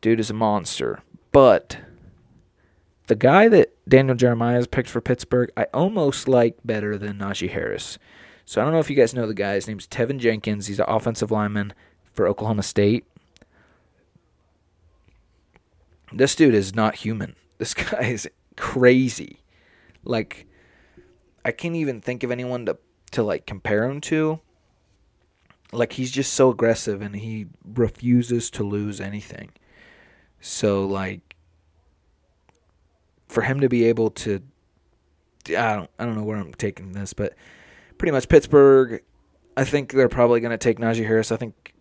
Dude 0.00 0.20
is 0.20 0.30
a 0.30 0.34
monster. 0.34 1.00
But 1.32 1.78
the 3.08 3.16
guy 3.16 3.48
that 3.48 3.74
Daniel 3.88 4.14
Jeremiah 4.16 4.54
has 4.54 4.66
picked 4.66 4.88
for 4.88 5.00
Pittsburgh, 5.00 5.50
I 5.56 5.64
almost 5.74 6.28
like 6.28 6.56
better 6.64 6.96
than 6.96 7.18
Najee 7.18 7.50
Harris. 7.50 7.98
So 8.44 8.60
I 8.60 8.64
don't 8.64 8.72
know 8.72 8.78
if 8.78 8.88
you 8.88 8.96
guys 8.96 9.14
know 9.14 9.26
the 9.26 9.34
guy. 9.34 9.54
His 9.54 9.68
name's 9.68 9.86
Teven 9.86 10.18
Jenkins. 10.18 10.66
He's 10.66 10.78
an 10.78 10.86
offensive 10.88 11.30
lineman 11.30 11.74
for 12.12 12.26
Oklahoma 12.26 12.62
State. 12.62 13.04
This 16.12 16.34
dude 16.34 16.54
is 16.54 16.74
not 16.74 16.96
human. 16.96 17.36
This 17.58 17.74
guy 17.74 18.04
is 18.04 18.28
crazy. 18.56 19.40
Like, 20.04 20.46
I 21.44 21.52
can't 21.52 21.76
even 21.76 22.00
think 22.00 22.22
of 22.22 22.30
anyone 22.30 22.66
to 22.66 22.78
to 23.10 23.22
like 23.22 23.46
compare 23.46 23.84
him 23.84 24.00
to. 24.02 24.40
Like 25.72 25.92
he's 25.92 26.10
just 26.10 26.32
so 26.32 26.50
aggressive 26.50 27.02
and 27.02 27.14
he 27.14 27.46
refuses 27.64 28.50
to 28.52 28.64
lose 28.64 29.00
anything. 29.00 29.50
So 30.40 30.86
like 30.86 31.36
for 33.26 33.42
him 33.42 33.60
to 33.60 33.68
be 33.68 33.84
able 33.84 34.10
to 34.10 34.40
I 35.48 35.74
don't 35.74 35.90
I 35.98 36.04
don't 36.04 36.16
know 36.16 36.24
where 36.24 36.38
I'm 36.38 36.54
taking 36.54 36.92
this, 36.92 37.12
but 37.12 37.34
pretty 37.98 38.12
much 38.12 38.28
Pittsburgh 38.28 39.02
I 39.56 39.64
think 39.64 39.92
they're 39.92 40.08
probably 40.08 40.40
going 40.40 40.52
to 40.52 40.58
take 40.58 40.78
Najee 40.78 41.06
Harris. 41.06 41.32
I 41.32 41.36
think 41.36 41.74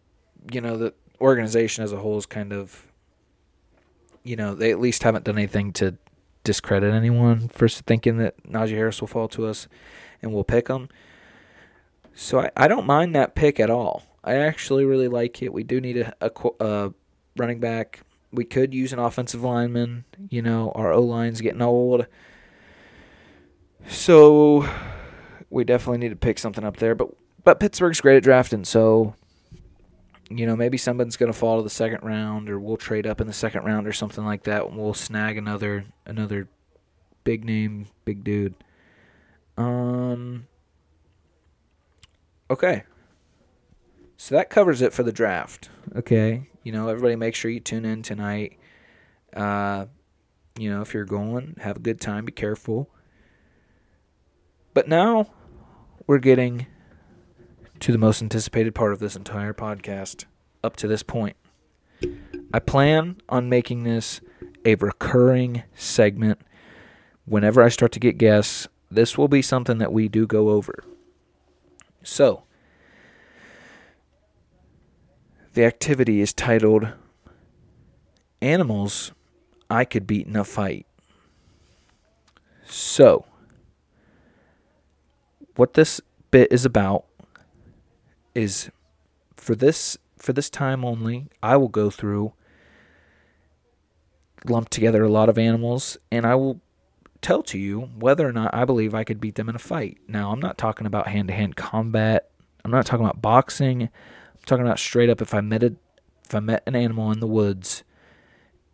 you 0.52 0.62
know 0.62 0.78
the 0.78 0.94
organization 1.22 1.84
as 1.84 1.94
a 1.94 1.98
whole 1.98 2.18
is 2.18 2.26
kind 2.26 2.52
of 2.52 2.88
you 4.28 4.36
know, 4.36 4.54
they 4.54 4.72
at 4.72 4.80
least 4.80 5.04
haven't 5.04 5.24
done 5.24 5.38
anything 5.38 5.72
to 5.72 5.98
discredit 6.44 6.94
anyone 6.94 7.48
for 7.48 7.70
thinking 7.70 8.18
that 8.18 8.36
Najee 8.44 8.72
Harris 8.72 9.00
will 9.00 9.08
fall 9.08 9.30
to 9.30 9.46
us 9.46 9.68
and 10.22 10.34
we'll 10.34 10.44
pick 10.44 10.68
him. 10.68 10.90
So 12.20 12.40
I, 12.40 12.50
I 12.58 12.68
don't 12.68 12.88
mind 12.88 13.14
that 13.14 13.36
pick 13.36 13.60
at 13.60 13.70
all. 13.70 14.02
I 14.24 14.38
actually 14.38 14.86
really 14.86 15.08
like 15.08 15.44
it. 15.44 15.54
We 15.54 15.64
do 15.64 15.80
need 15.80 15.98
a, 15.98 16.14
a, 16.20 16.32
a 16.60 16.94
running 17.38 17.60
back. 17.60 18.02
We 18.32 18.44
could 18.44 18.74
use 18.74 18.92
an 18.92 18.98
offensive 18.98 19.44
lineman. 19.44 20.04
You 20.30 20.42
know, 20.42 20.72
our 20.74 20.92
O 20.92 21.02
line's 21.02 21.42
getting 21.42 21.62
old. 21.62 22.08
So 23.88 24.68
we 25.52 25.64
definitely 25.64 26.00
need 26.00 26.10
to 26.10 26.16
pick 26.16 26.40
something 26.40 26.64
up 26.64 26.78
there. 26.78 26.96
But 26.96 27.10
but 27.44 27.60
Pittsburgh's 27.60 28.02
great 28.02 28.18
at 28.18 28.24
drafting, 28.24 28.66
so 28.66 29.14
you 30.30 30.48
know, 30.48 30.56
maybe 30.56 30.78
someone's 30.78 31.18
going 31.18 31.32
to 31.32 31.38
fall 31.38 31.58
to 31.58 31.64
the 31.64 31.70
second 31.70 32.00
round, 32.02 32.50
or 32.50 32.60
we'll 32.60 32.78
trade 32.78 33.06
up 33.06 33.22
in 33.22 33.28
the 33.28 33.34
second 33.34 33.64
round, 33.64 33.88
or 33.88 33.94
something 33.94 34.26
like 34.26 34.44
that, 34.44 34.66
and 34.66 34.76
we'll 34.76 34.96
snag 34.96 35.38
another 35.38 35.86
another 36.08 36.48
big 37.24 37.46
name, 37.46 37.86
big 38.06 38.24
dude. 38.24 38.56
Um, 39.56 40.48
Okay. 42.50 42.84
So 44.18 44.36
that 44.36 44.50
covers 44.50 44.82
it 44.82 44.94
for 44.94 45.04
the 45.04 45.12
draft. 45.12 45.70
Okay. 45.96 46.50
You 46.64 46.72
know, 46.72 46.90
everybody 46.90 47.16
make 47.16 47.36
sure 47.36 47.52
you 47.52 47.60
tune 47.60 47.86
in 47.86 48.02
tonight. 48.02 48.58
Uh, 49.34 49.86
you 50.58 50.70
know, 50.70 50.82
if 50.82 50.94
you're 50.94 51.06
going, 51.06 51.56
have 51.62 51.78
a 51.78 51.80
good 51.82 52.02
time, 52.02 52.26
be 52.26 52.32
careful. 52.32 52.90
But 54.74 54.88
now 54.88 55.28
we're 56.08 56.18
getting 56.18 56.68
to 57.80 57.92
the 57.92 57.98
most 57.98 58.22
anticipated 58.22 58.74
part 58.74 58.94
of 58.94 59.00
this 59.00 59.16
entire 59.16 59.54
podcast 59.54 60.26
up 60.64 60.76
to 60.78 60.88
this 60.88 61.04
point. 61.04 61.36
I 62.54 62.60
plan 62.60 63.18
on 63.30 63.50
making 63.50 63.84
this 63.84 64.22
a 64.66 64.76
recurring 64.76 65.64
segment. 65.76 66.40
Whenever 67.26 67.62
I 67.62 67.70
start 67.70 67.92
to 67.94 68.00
get 68.00 68.18
guests, 68.18 68.68
this 68.90 69.18
will 69.18 69.28
be 69.28 69.42
something 69.42 69.78
that 69.80 69.92
we 69.92 70.08
do 70.08 70.26
go 70.26 70.50
over. 70.50 70.84
So, 72.08 72.44
the 75.56 75.66
activity 75.66 76.22
is 76.22 76.32
titled 76.32 76.88
Animals 78.42 79.12
I 79.70 79.84
Could 79.84 80.08
Beat 80.08 80.26
in 80.26 80.38
a 80.38 80.46
Fight. 80.46 80.86
So, 82.66 83.26
what 85.58 85.74
this 85.74 86.00
bit 86.32 86.48
is 86.50 86.64
about 86.64 87.04
is 88.34 88.72
for 89.36 89.54
this 89.54 89.98
for 90.18 90.32
this 90.32 90.50
time 90.50 90.86
only, 90.86 91.28
I 91.44 91.58
will 91.58 91.68
go 91.68 91.90
through 91.90 92.32
lump 94.46 94.70
together 94.70 95.04
a 95.04 95.10
lot 95.10 95.28
of 95.28 95.38
animals 95.38 95.98
and 96.10 96.26
I 96.26 96.36
will 96.36 96.62
tell 97.22 97.44
to 97.44 97.58
you 97.58 97.82
whether 97.98 98.28
or 98.28 98.32
not 98.32 98.54
I 98.54 98.66
believe 98.66 98.94
I 98.94 99.04
could 99.04 99.20
beat 99.20 99.36
them 99.36 99.50
in 99.50 99.56
a 99.56 99.60
fight. 99.60 99.98
Now, 100.08 100.32
I'm 100.32 100.40
not 100.40 100.58
talking 100.58 100.88
about 100.88 101.08
hand-to-hand 101.08 101.56
combat. 101.56 102.30
I'm 102.64 102.72
not 102.72 102.86
talking 102.86 103.06
about 103.06 103.22
boxing. 103.22 103.84
I'm 103.84 103.90
talking 104.46 104.66
about 104.66 104.80
straight 104.80 105.10
up 105.10 105.22
if 105.22 105.34
I 105.34 105.42
met 105.42 105.64
a, 105.64 105.76
if 106.26 106.36
I 106.36 106.40
met 106.40 106.64
an 106.66 106.76
animal 106.76 107.12
in 107.12 107.20
the 107.20 107.28
woods 107.28 107.84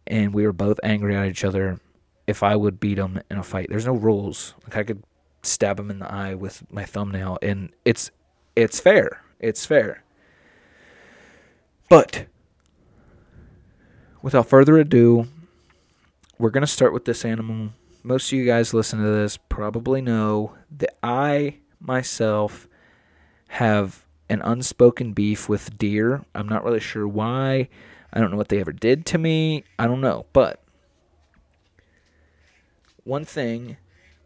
and 0.08 0.34
we 0.34 0.46
were 0.46 0.54
both 0.54 0.80
angry 0.84 1.16
at 1.16 1.28
each 1.28 1.44
other, 1.44 1.80
if 2.28 2.44
I 2.44 2.56
would 2.56 2.80
beat 2.80 2.96
them 2.96 3.22
in 3.30 3.38
a 3.38 3.44
fight. 3.44 3.68
There's 3.70 3.86
no 3.86 3.94
rules. 3.94 4.54
Like 4.64 4.78
I 4.78 4.84
could 4.84 5.04
stab 5.44 5.80
him 5.80 5.92
in 5.92 6.00
the 6.00 6.12
eye 6.12 6.34
with 6.34 6.64
my 6.72 6.86
thumbnail 6.86 7.38
and 7.42 7.70
it's 7.86 8.12
it's 8.56 8.80
fair. 8.80 9.24
It's 9.40 9.66
fair. 9.66 10.04
But 11.90 12.28
without 14.22 14.48
further 14.48 14.78
ado, 14.78 15.28
we're 16.38 16.50
going 16.50 16.62
to 16.62 16.68
start 16.68 16.94
with 16.94 17.06
this 17.06 17.26
animal. 17.26 17.70
Most 18.06 18.28
of 18.32 18.38
you 18.38 18.46
guys 18.46 18.74
listen 18.74 19.00
to 19.00 19.10
this 19.10 19.38
probably 19.38 20.02
know 20.02 20.56
that 20.78 20.98
I 21.02 21.60
myself 21.80 22.68
have 23.48 24.06
an 24.30 24.42
unspoken 24.42 25.14
beef 25.14 25.48
with 25.48 25.78
deer. 25.78 26.26
I'm 26.36 26.50
not 26.50 26.66
really 26.66 26.82
sure 26.82 27.08
why. 27.08 27.70
I 28.12 28.20
don't 28.20 28.30
know 28.30 28.38
what 28.38 28.50
they 28.50 28.60
ever 28.60 28.74
did 28.74 29.06
to 29.08 29.18
me. 29.18 29.64
I 29.80 29.88
don't 29.88 30.02
know. 30.02 30.26
But 30.34 30.62
one 33.06 33.24
thing 33.24 33.78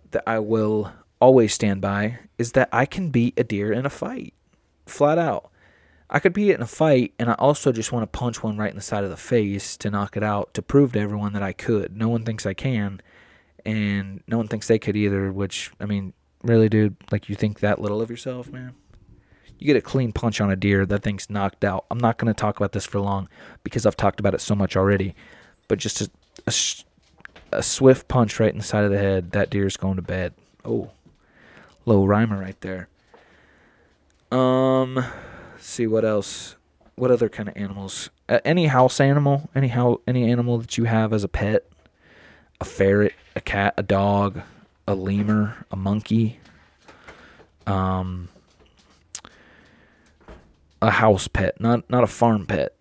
that 0.09 0.23
I 0.25 0.39
will 0.39 0.91
always 1.21 1.53
stand 1.53 1.79
by 1.79 2.17
is 2.39 2.53
that 2.53 2.69
I 2.71 2.87
can 2.87 3.11
beat 3.11 3.39
a 3.39 3.43
deer 3.43 3.71
in 3.71 3.85
a 3.85 3.91
fight 3.91 4.33
flat 4.87 5.19
out. 5.19 5.51
I 6.09 6.19
could 6.19 6.33
beat 6.33 6.49
it 6.49 6.55
in 6.55 6.61
a 6.61 6.67
fight, 6.67 7.13
and 7.19 7.29
I 7.29 7.33
also 7.33 7.71
just 7.71 7.91
want 7.91 8.03
to 8.03 8.17
punch 8.17 8.41
one 8.41 8.57
right 8.57 8.69
in 8.69 8.77
the 8.77 8.81
side 8.81 9.03
of 9.03 9.09
the 9.09 9.17
face 9.17 9.77
to 9.77 9.91
knock 9.91 10.15
it 10.15 10.23
out 10.23 10.53
to 10.53 10.61
prove 10.61 10.93
to 10.93 10.99
everyone 10.99 11.33
that 11.33 11.43
I 11.43 11.53
could. 11.53 11.95
No 11.95 12.07
one 12.07 12.23
thinks 12.23 12.45
I 12.45 12.53
can, 12.53 13.01
and 13.67 14.23
no 14.27 14.37
one 14.37 14.47
thinks 14.47 14.67
they 14.67 14.79
could 14.79 14.95
either. 14.95 15.31
Which 15.31 15.71
I 15.79 15.85
mean, 15.85 16.13
really, 16.41 16.69
dude, 16.69 16.95
like 17.11 17.29
you 17.29 17.35
think 17.35 17.59
that 17.59 17.79
little 17.79 18.01
of 18.01 18.09
yourself, 18.09 18.51
man? 18.51 18.73
You 19.59 19.67
get 19.67 19.75
a 19.75 19.81
clean 19.81 20.11
punch 20.11 20.39
on 20.39 20.51
a 20.51 20.55
deer, 20.55 20.85
that 20.85 21.03
thing's 21.03 21.29
knocked 21.29 21.63
out. 21.63 21.85
I'm 21.91 21.97
not 21.97 22.17
going 22.17 22.33
to 22.33 22.39
talk 22.39 22.57
about 22.57 22.71
this 22.71 22.85
for 22.85 22.99
long 22.99 23.27
because 23.63 23.85
I've 23.85 23.97
talked 23.97 24.19
about 24.19 24.33
it 24.33 24.41
so 24.41 24.55
much 24.55 24.75
already. 24.77 25.15
But 25.67 25.79
just 25.79 26.01
a, 26.01 26.09
a, 26.45 26.53
a 27.57 27.63
swift 27.63 28.07
punch 28.07 28.39
right 28.39 28.51
in 28.51 28.59
the 28.59 28.63
side 28.63 28.85
of 28.85 28.91
the 28.91 28.99
head, 28.99 29.31
that 29.31 29.49
deer's 29.49 29.75
going 29.75 29.95
to 29.95 30.03
bed. 30.03 30.33
Oh, 30.63 30.91
low 31.85 32.05
rhymer 32.05 32.39
right 32.39 32.59
there. 32.61 32.87
Um, 34.31 35.03
see 35.59 35.87
what 35.87 36.05
else. 36.05 36.55
What 36.95 37.11
other 37.11 37.29
kind 37.29 37.49
of 37.49 37.57
animals? 37.57 38.11
Uh, 38.29 38.39
any 38.45 38.67
house 38.67 38.99
animal? 38.99 39.49
Any 39.55 39.69
how 39.69 40.01
any 40.07 40.31
animal 40.31 40.59
that 40.59 40.77
you 40.77 40.85
have 40.85 41.13
as 41.13 41.23
a 41.23 41.27
pet? 41.27 41.65
A 42.59 42.65
ferret, 42.65 43.13
cat, 43.47 43.73
a 43.77 43.83
dog, 43.83 44.41
a 44.87 44.93
lemur, 44.93 45.65
a 45.71 45.77
monkey. 45.77 46.39
Um, 47.65 48.27
a 50.81 50.91
house 50.91 51.27
pet, 51.27 51.59
not 51.59 51.89
not 51.89 52.03
a 52.03 52.07
farm 52.07 52.45
pet. 52.45 52.75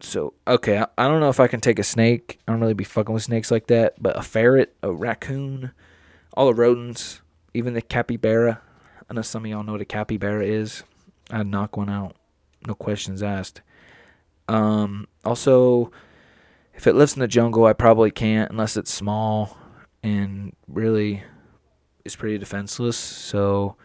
So 0.00 0.34
okay, 0.46 0.78
I, 0.78 0.86
I 0.96 1.08
don't 1.08 1.20
know 1.20 1.30
if 1.30 1.40
I 1.40 1.48
can 1.48 1.60
take 1.60 1.78
a 1.78 1.82
snake. 1.82 2.38
I 2.46 2.52
don't 2.52 2.60
really 2.60 2.74
be 2.74 2.84
fucking 2.84 3.12
with 3.12 3.22
snakes 3.22 3.50
like 3.50 3.66
that. 3.68 3.94
But 4.00 4.16
a 4.16 4.22
ferret, 4.22 4.74
a 4.82 4.92
raccoon, 4.92 5.72
all 6.34 6.46
the 6.46 6.54
rodents, 6.54 7.22
even 7.54 7.74
the 7.74 7.82
capybara. 7.82 8.60
I 9.08 9.14
know 9.14 9.22
some 9.22 9.44
of 9.44 9.50
y'all 9.50 9.64
know 9.64 9.72
what 9.72 9.80
a 9.80 9.86
capybara 9.86 10.44
is. 10.44 10.84
I'd 11.30 11.46
knock 11.46 11.76
one 11.76 11.88
out, 11.90 12.14
no 12.66 12.74
questions 12.74 13.22
asked. 13.22 13.62
Um, 14.48 15.08
also, 15.24 15.90
if 16.74 16.86
it 16.86 16.94
lives 16.94 17.14
in 17.14 17.20
the 17.20 17.28
jungle, 17.28 17.64
I 17.64 17.72
probably 17.72 18.10
can't 18.10 18.50
unless 18.50 18.76
it's 18.76 18.92
small 18.92 19.56
and 20.02 20.54
really 20.66 21.22
is 22.04 22.16
pretty 22.16 22.38
defenseless. 22.38 22.96
So 22.96 23.76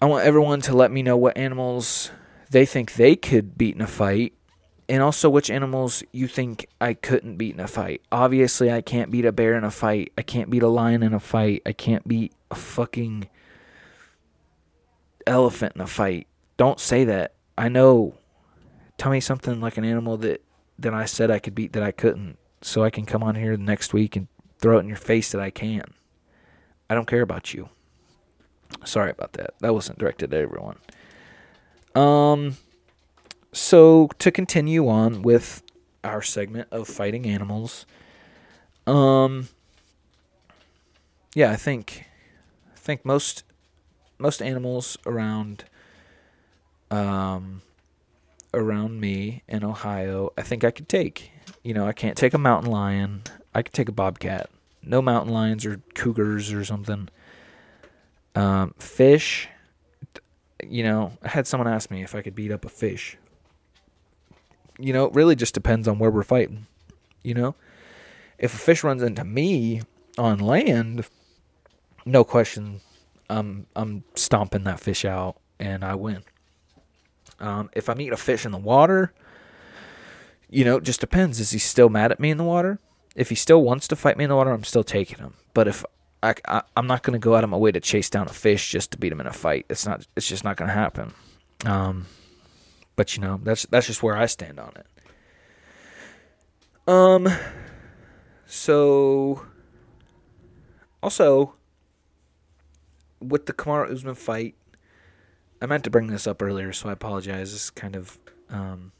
I 0.00 0.06
want 0.06 0.24
everyone 0.24 0.60
to 0.62 0.76
let 0.76 0.90
me 0.90 1.02
know 1.02 1.16
what 1.16 1.36
animals 1.36 2.10
they 2.50 2.64
think 2.64 2.94
they 2.94 3.16
could 3.16 3.58
beat 3.58 3.74
in 3.74 3.82
a 3.82 3.86
fight 3.86 4.34
and 4.88 5.02
also 5.02 5.28
which 5.28 5.50
animals 5.50 6.02
you 6.12 6.26
think 6.26 6.66
I 6.80 6.94
couldn't 6.94 7.36
beat 7.36 7.54
in 7.54 7.60
a 7.60 7.68
fight. 7.68 8.00
Obviously, 8.10 8.72
I 8.72 8.80
can't 8.80 9.10
beat 9.10 9.26
a 9.26 9.32
bear 9.32 9.54
in 9.54 9.64
a 9.64 9.70
fight. 9.70 10.12
I 10.16 10.22
can't 10.22 10.48
beat 10.48 10.62
a 10.62 10.68
lion 10.68 11.02
in 11.02 11.12
a 11.12 11.20
fight. 11.20 11.62
I 11.66 11.72
can't 11.72 12.08
beat 12.08 12.32
a 12.50 12.54
fucking 12.54 13.28
elephant 15.26 15.74
in 15.74 15.82
a 15.82 15.86
fight. 15.86 16.26
Don't 16.56 16.80
say 16.80 17.04
that. 17.04 17.34
I 17.58 17.68
know. 17.68 18.14
Tell 18.96 19.12
me 19.12 19.20
something 19.20 19.60
like 19.60 19.76
an 19.76 19.84
animal 19.84 20.16
that 20.18 20.42
that 20.78 20.94
I 20.94 21.04
said 21.04 21.30
I 21.30 21.38
could 21.38 21.54
beat 21.54 21.72
that 21.72 21.82
I 21.82 21.90
couldn't, 21.90 22.38
so 22.60 22.82
I 22.82 22.90
can 22.90 23.06
come 23.06 23.22
on 23.22 23.34
here 23.34 23.56
next 23.56 23.92
week 23.92 24.16
and 24.16 24.28
throw 24.58 24.78
it 24.78 24.80
in 24.80 24.88
your 24.88 24.96
face 24.96 25.32
that 25.32 25.40
I 25.40 25.50
can. 25.50 25.84
I 26.90 26.94
don't 26.94 27.06
care 27.06 27.22
about 27.22 27.54
you. 27.54 27.68
Sorry 28.84 29.10
about 29.10 29.34
that. 29.34 29.54
That 29.60 29.74
wasn't 29.74 29.98
directed 29.98 30.32
at 30.34 30.40
everyone. 30.40 30.76
Um 31.94 32.56
so 33.52 34.08
to 34.18 34.30
continue 34.30 34.88
on 34.88 35.22
with 35.22 35.62
our 36.04 36.22
segment 36.22 36.68
of 36.70 36.86
fighting 36.86 37.26
animals, 37.26 37.86
um 38.86 39.48
yeah, 41.34 41.50
I 41.50 41.56
think 41.56 42.04
I 42.72 42.76
think 42.76 43.04
most 43.04 43.44
most 44.18 44.42
animals 44.42 44.98
around 45.06 45.64
um 46.90 47.62
around 48.54 49.00
me 49.00 49.42
in 49.48 49.64
Ohio, 49.64 50.32
I 50.36 50.42
think 50.42 50.64
I 50.64 50.70
could 50.70 50.88
take. 50.88 51.32
You 51.62 51.74
know, 51.74 51.86
I 51.86 51.92
can't 51.92 52.16
take 52.16 52.34
a 52.34 52.38
mountain 52.38 52.70
lion. 52.70 53.22
I 53.54 53.62
could 53.62 53.74
take 53.74 53.88
a 53.88 53.92
bobcat. 53.92 54.50
No 54.82 55.02
mountain 55.02 55.32
lions 55.32 55.66
or 55.66 55.80
cougars 55.94 56.52
or 56.52 56.64
something. 56.64 57.08
Um, 58.34 58.74
fish. 58.78 59.48
You 60.62 60.82
know, 60.82 61.12
I 61.22 61.28
had 61.28 61.46
someone 61.46 61.68
ask 61.68 61.90
me 61.90 62.02
if 62.02 62.14
I 62.14 62.22
could 62.22 62.34
beat 62.34 62.52
up 62.52 62.64
a 62.64 62.68
fish. 62.68 63.16
You 64.78 64.92
know, 64.92 65.06
it 65.06 65.14
really 65.14 65.36
just 65.36 65.54
depends 65.54 65.88
on 65.88 65.98
where 65.98 66.10
we're 66.10 66.22
fighting. 66.22 66.66
You 67.22 67.34
know, 67.34 67.54
if 68.38 68.54
a 68.54 68.58
fish 68.58 68.84
runs 68.84 69.02
into 69.02 69.24
me 69.24 69.82
on 70.16 70.38
land, 70.38 71.04
no 72.06 72.24
question, 72.24 72.80
I'm 73.28 73.66
I'm 73.76 74.04
stomping 74.14 74.64
that 74.64 74.80
fish 74.80 75.04
out 75.04 75.36
and 75.58 75.84
I 75.84 75.94
win. 75.94 76.22
Um, 77.40 77.70
if 77.74 77.88
I 77.88 77.94
meet 77.94 78.12
a 78.12 78.16
fish 78.16 78.44
in 78.44 78.52
the 78.52 78.58
water, 78.58 79.12
you 80.50 80.64
know, 80.64 80.76
it 80.76 80.84
just 80.84 81.00
depends. 81.00 81.40
Is 81.40 81.50
he 81.50 81.58
still 81.58 81.88
mad 81.88 82.12
at 82.12 82.20
me 82.20 82.30
in 82.30 82.38
the 82.38 82.44
water? 82.44 82.78
If 83.14 83.28
he 83.28 83.34
still 83.34 83.62
wants 83.62 83.88
to 83.88 83.96
fight 83.96 84.16
me 84.16 84.24
in 84.24 84.30
the 84.30 84.36
water, 84.36 84.52
I'm 84.52 84.64
still 84.64 84.84
taking 84.84 85.18
him. 85.18 85.34
But 85.54 85.68
if 85.68 85.84
I, 86.22 86.34
I 86.46 86.62
am 86.76 86.86
not 86.86 87.02
going 87.02 87.12
to 87.12 87.18
go 87.18 87.34
out 87.34 87.44
of 87.44 87.50
my 87.50 87.56
way 87.56 87.72
to 87.72 87.80
chase 87.80 88.10
down 88.10 88.26
a 88.26 88.32
fish 88.32 88.70
just 88.70 88.92
to 88.92 88.98
beat 88.98 89.12
him 89.12 89.20
in 89.20 89.26
a 89.26 89.32
fight. 89.32 89.66
It's 89.68 89.86
not. 89.86 90.06
It's 90.16 90.28
just 90.28 90.44
not 90.44 90.56
going 90.56 90.68
to 90.68 90.74
happen. 90.74 91.12
Um, 91.64 92.06
but 92.96 93.16
you 93.16 93.22
know, 93.22 93.40
that's 93.42 93.66
that's 93.66 93.86
just 93.86 94.02
where 94.02 94.16
I 94.16 94.26
stand 94.26 94.58
on 94.58 94.72
it. 94.76 94.86
Um. 96.86 97.28
So. 98.46 99.42
Also, 101.00 101.54
with 103.20 103.46
the 103.46 103.52
Kamaru 103.52 103.92
Usman 103.92 104.16
fight, 104.16 104.56
I 105.62 105.66
meant 105.66 105.84
to 105.84 105.90
bring 105.90 106.08
this 106.08 106.26
up 106.26 106.42
earlier, 106.42 106.72
so 106.72 106.88
I 106.88 106.92
apologize. 106.92 107.52
This 107.52 107.64
is 107.64 107.70
kind 107.70 107.94
of 107.94 108.18
um, 108.50 108.90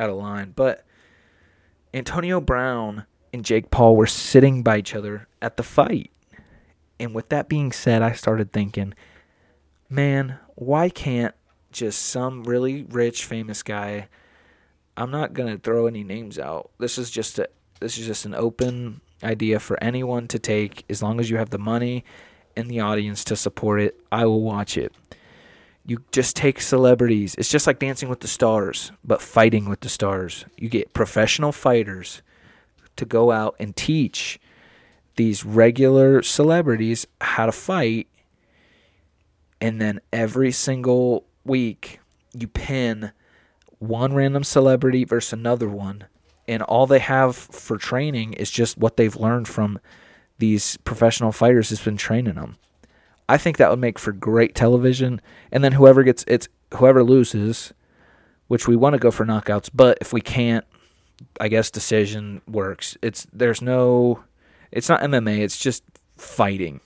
out 0.00 0.10
of 0.10 0.16
line, 0.16 0.52
but 0.56 0.84
Antonio 1.92 2.40
Brown 2.40 3.06
and 3.32 3.44
Jake 3.44 3.70
Paul 3.70 3.96
were 3.96 4.06
sitting 4.06 4.62
by 4.62 4.78
each 4.78 4.94
other 4.94 5.28
at 5.40 5.56
the 5.56 5.62
fight. 5.62 6.10
And 6.98 7.14
with 7.14 7.28
that 7.28 7.48
being 7.48 7.72
said, 7.72 8.02
I 8.02 8.12
started 8.12 8.52
thinking, 8.52 8.94
man, 9.88 10.38
why 10.56 10.88
can't 10.88 11.34
just 11.72 12.06
some 12.06 12.44
really 12.44 12.82
rich, 12.84 13.24
famous 13.24 13.62
guy. 13.62 14.08
I'm 14.96 15.10
not 15.10 15.32
gonna 15.32 15.58
throw 15.58 15.86
any 15.86 16.04
names 16.04 16.38
out. 16.38 16.70
This 16.78 16.98
is 16.98 17.10
just 17.10 17.38
a 17.38 17.48
this 17.80 17.96
is 17.96 18.06
just 18.06 18.26
an 18.26 18.34
open 18.34 19.00
idea 19.22 19.58
for 19.60 19.82
anyone 19.82 20.28
to 20.28 20.38
take 20.38 20.84
as 20.90 21.02
long 21.02 21.20
as 21.20 21.30
you 21.30 21.36
have 21.36 21.50
the 21.50 21.58
money 21.58 22.04
and 22.56 22.68
the 22.68 22.80
audience 22.80 23.24
to 23.24 23.36
support 23.36 23.80
it. 23.80 24.00
I 24.12 24.26
will 24.26 24.42
watch 24.42 24.76
it. 24.76 24.92
You 25.90 26.04
just 26.12 26.36
take 26.36 26.60
celebrities. 26.60 27.34
It's 27.34 27.48
just 27.48 27.66
like 27.66 27.80
Dancing 27.80 28.08
with 28.08 28.20
the 28.20 28.28
Stars, 28.28 28.92
but 29.02 29.20
fighting 29.20 29.68
with 29.68 29.80
the 29.80 29.88
stars. 29.88 30.44
You 30.56 30.68
get 30.68 30.92
professional 30.92 31.50
fighters 31.50 32.22
to 32.94 33.04
go 33.04 33.32
out 33.32 33.56
and 33.58 33.74
teach 33.74 34.38
these 35.16 35.44
regular 35.44 36.22
celebrities 36.22 37.08
how 37.20 37.46
to 37.46 37.50
fight. 37.50 38.06
And 39.60 39.80
then 39.80 40.00
every 40.12 40.52
single 40.52 41.24
week, 41.44 41.98
you 42.34 42.46
pin 42.46 43.10
one 43.80 44.14
random 44.14 44.44
celebrity 44.44 45.02
versus 45.02 45.32
another 45.32 45.68
one. 45.68 46.04
And 46.46 46.62
all 46.62 46.86
they 46.86 47.00
have 47.00 47.34
for 47.34 47.76
training 47.78 48.34
is 48.34 48.52
just 48.52 48.78
what 48.78 48.96
they've 48.96 49.16
learned 49.16 49.48
from 49.48 49.80
these 50.38 50.76
professional 50.84 51.32
fighters 51.32 51.70
has 51.70 51.80
been 51.80 51.96
training 51.96 52.36
them. 52.36 52.58
I 53.30 53.38
think 53.38 53.58
that 53.58 53.70
would 53.70 53.78
make 53.78 53.96
for 53.96 54.10
great 54.10 54.56
television. 54.56 55.20
And 55.52 55.62
then 55.62 55.70
whoever 55.70 56.02
gets 56.02 56.24
it's 56.26 56.48
whoever 56.74 57.04
loses, 57.04 57.72
which 58.48 58.66
we 58.66 58.74
want 58.74 58.94
to 58.94 58.98
go 58.98 59.12
for 59.12 59.24
knockouts, 59.24 59.70
but 59.72 59.98
if 60.00 60.12
we 60.12 60.20
can't, 60.20 60.64
I 61.40 61.46
guess 61.46 61.70
decision 61.70 62.42
works. 62.48 62.96
It's 63.02 63.28
there's 63.32 63.62
no 63.62 64.24
it's 64.72 64.88
not 64.88 65.00
MMA, 65.02 65.38
it's 65.38 65.56
just 65.56 65.84
fighting. 66.16 66.80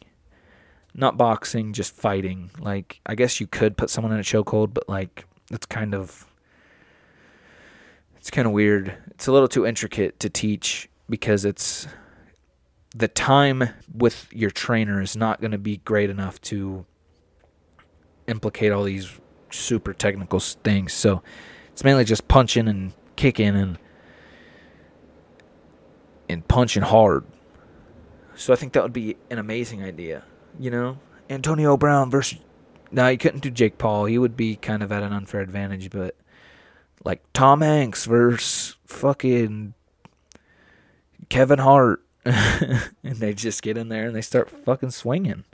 Not 0.95 1.17
boxing, 1.17 1.73
just 1.73 1.95
fighting. 1.95 2.51
Like 2.59 3.01
I 3.07 3.15
guess 3.15 3.41
you 3.41 3.47
could 3.47 3.79
put 3.79 3.89
someone 3.89 4.13
in 4.13 4.21
a 4.21 4.23
chokehold, 4.23 4.75
but 4.75 4.87
like 4.87 5.25
it's 5.51 5.65
kind 5.65 5.95
of 5.95 6.31
it's 8.19 8.31
kind 8.31 8.47
of 8.47 8.53
weird. 8.53 8.95
It's 9.13 9.29
a 9.29 9.33
little 9.33 9.49
too 9.49 9.65
intricate 9.65 10.21
to 10.21 10.29
teach 10.29 10.91
because 11.09 11.47
it's 11.47 11.89
the 12.95 13.09
time 13.09 13.69
with 13.93 14.29
your 14.33 14.51
trainer 14.51 15.03
is 15.03 15.17
not 15.17 15.41
going 15.41 15.51
to 15.51 15.59
be 15.59 15.79
great 15.79 16.11
enough 16.11 16.41
to 16.43 16.87
implicate 18.29 18.71
all 18.71 18.85
these 18.85 19.19
super 19.51 19.93
technical 19.93 20.39
things. 20.39 20.93
So 20.93 21.23
it's 21.73 21.83
mainly 21.83 22.05
just 22.05 22.29
punching 22.29 22.69
and 22.69 22.93
kicking 23.17 23.57
and 23.57 23.79
and 26.29 26.47
punching 26.47 26.85
hard. 26.85 27.25
So 28.37 28.53
I 28.53 28.57
think 28.57 28.73
that 28.73 28.83
would 28.83 28.93
be 28.93 29.17
an 29.31 29.39
amazing 29.39 29.83
idea. 29.83 30.23
You 30.59 30.71
know, 30.71 30.99
Antonio 31.29 31.77
Brown 31.77 32.11
versus. 32.11 32.39
Now 32.91 33.09
you 33.09 33.19
couldn't 33.19 33.41
do 33.41 33.51
Jake 33.51 33.77
Paul. 33.77 34.05
He 34.05 34.19
would 34.19 34.37
be 34.37 34.55
kind 34.55 34.81
of 34.81 34.93
at 34.93 35.03
an 35.03 35.13
unfair 35.13 35.41
advantage, 35.41 35.91
but 35.91 36.15
like 37.05 37.21
Tom 37.33 37.61
Hanks 37.61 38.05
versus 38.05 38.77
fucking 38.87 39.75
Kevin 41.29 41.59
Hart 41.59 42.04
and 42.25 43.17
they 43.17 43.35
just 43.35 43.63
get 43.63 43.77
in 43.77 43.89
there 43.89 44.07
and 44.07 44.17
they 44.17 44.23
start 44.23 44.51
fucking 44.51 44.91
swinging. 44.91 45.45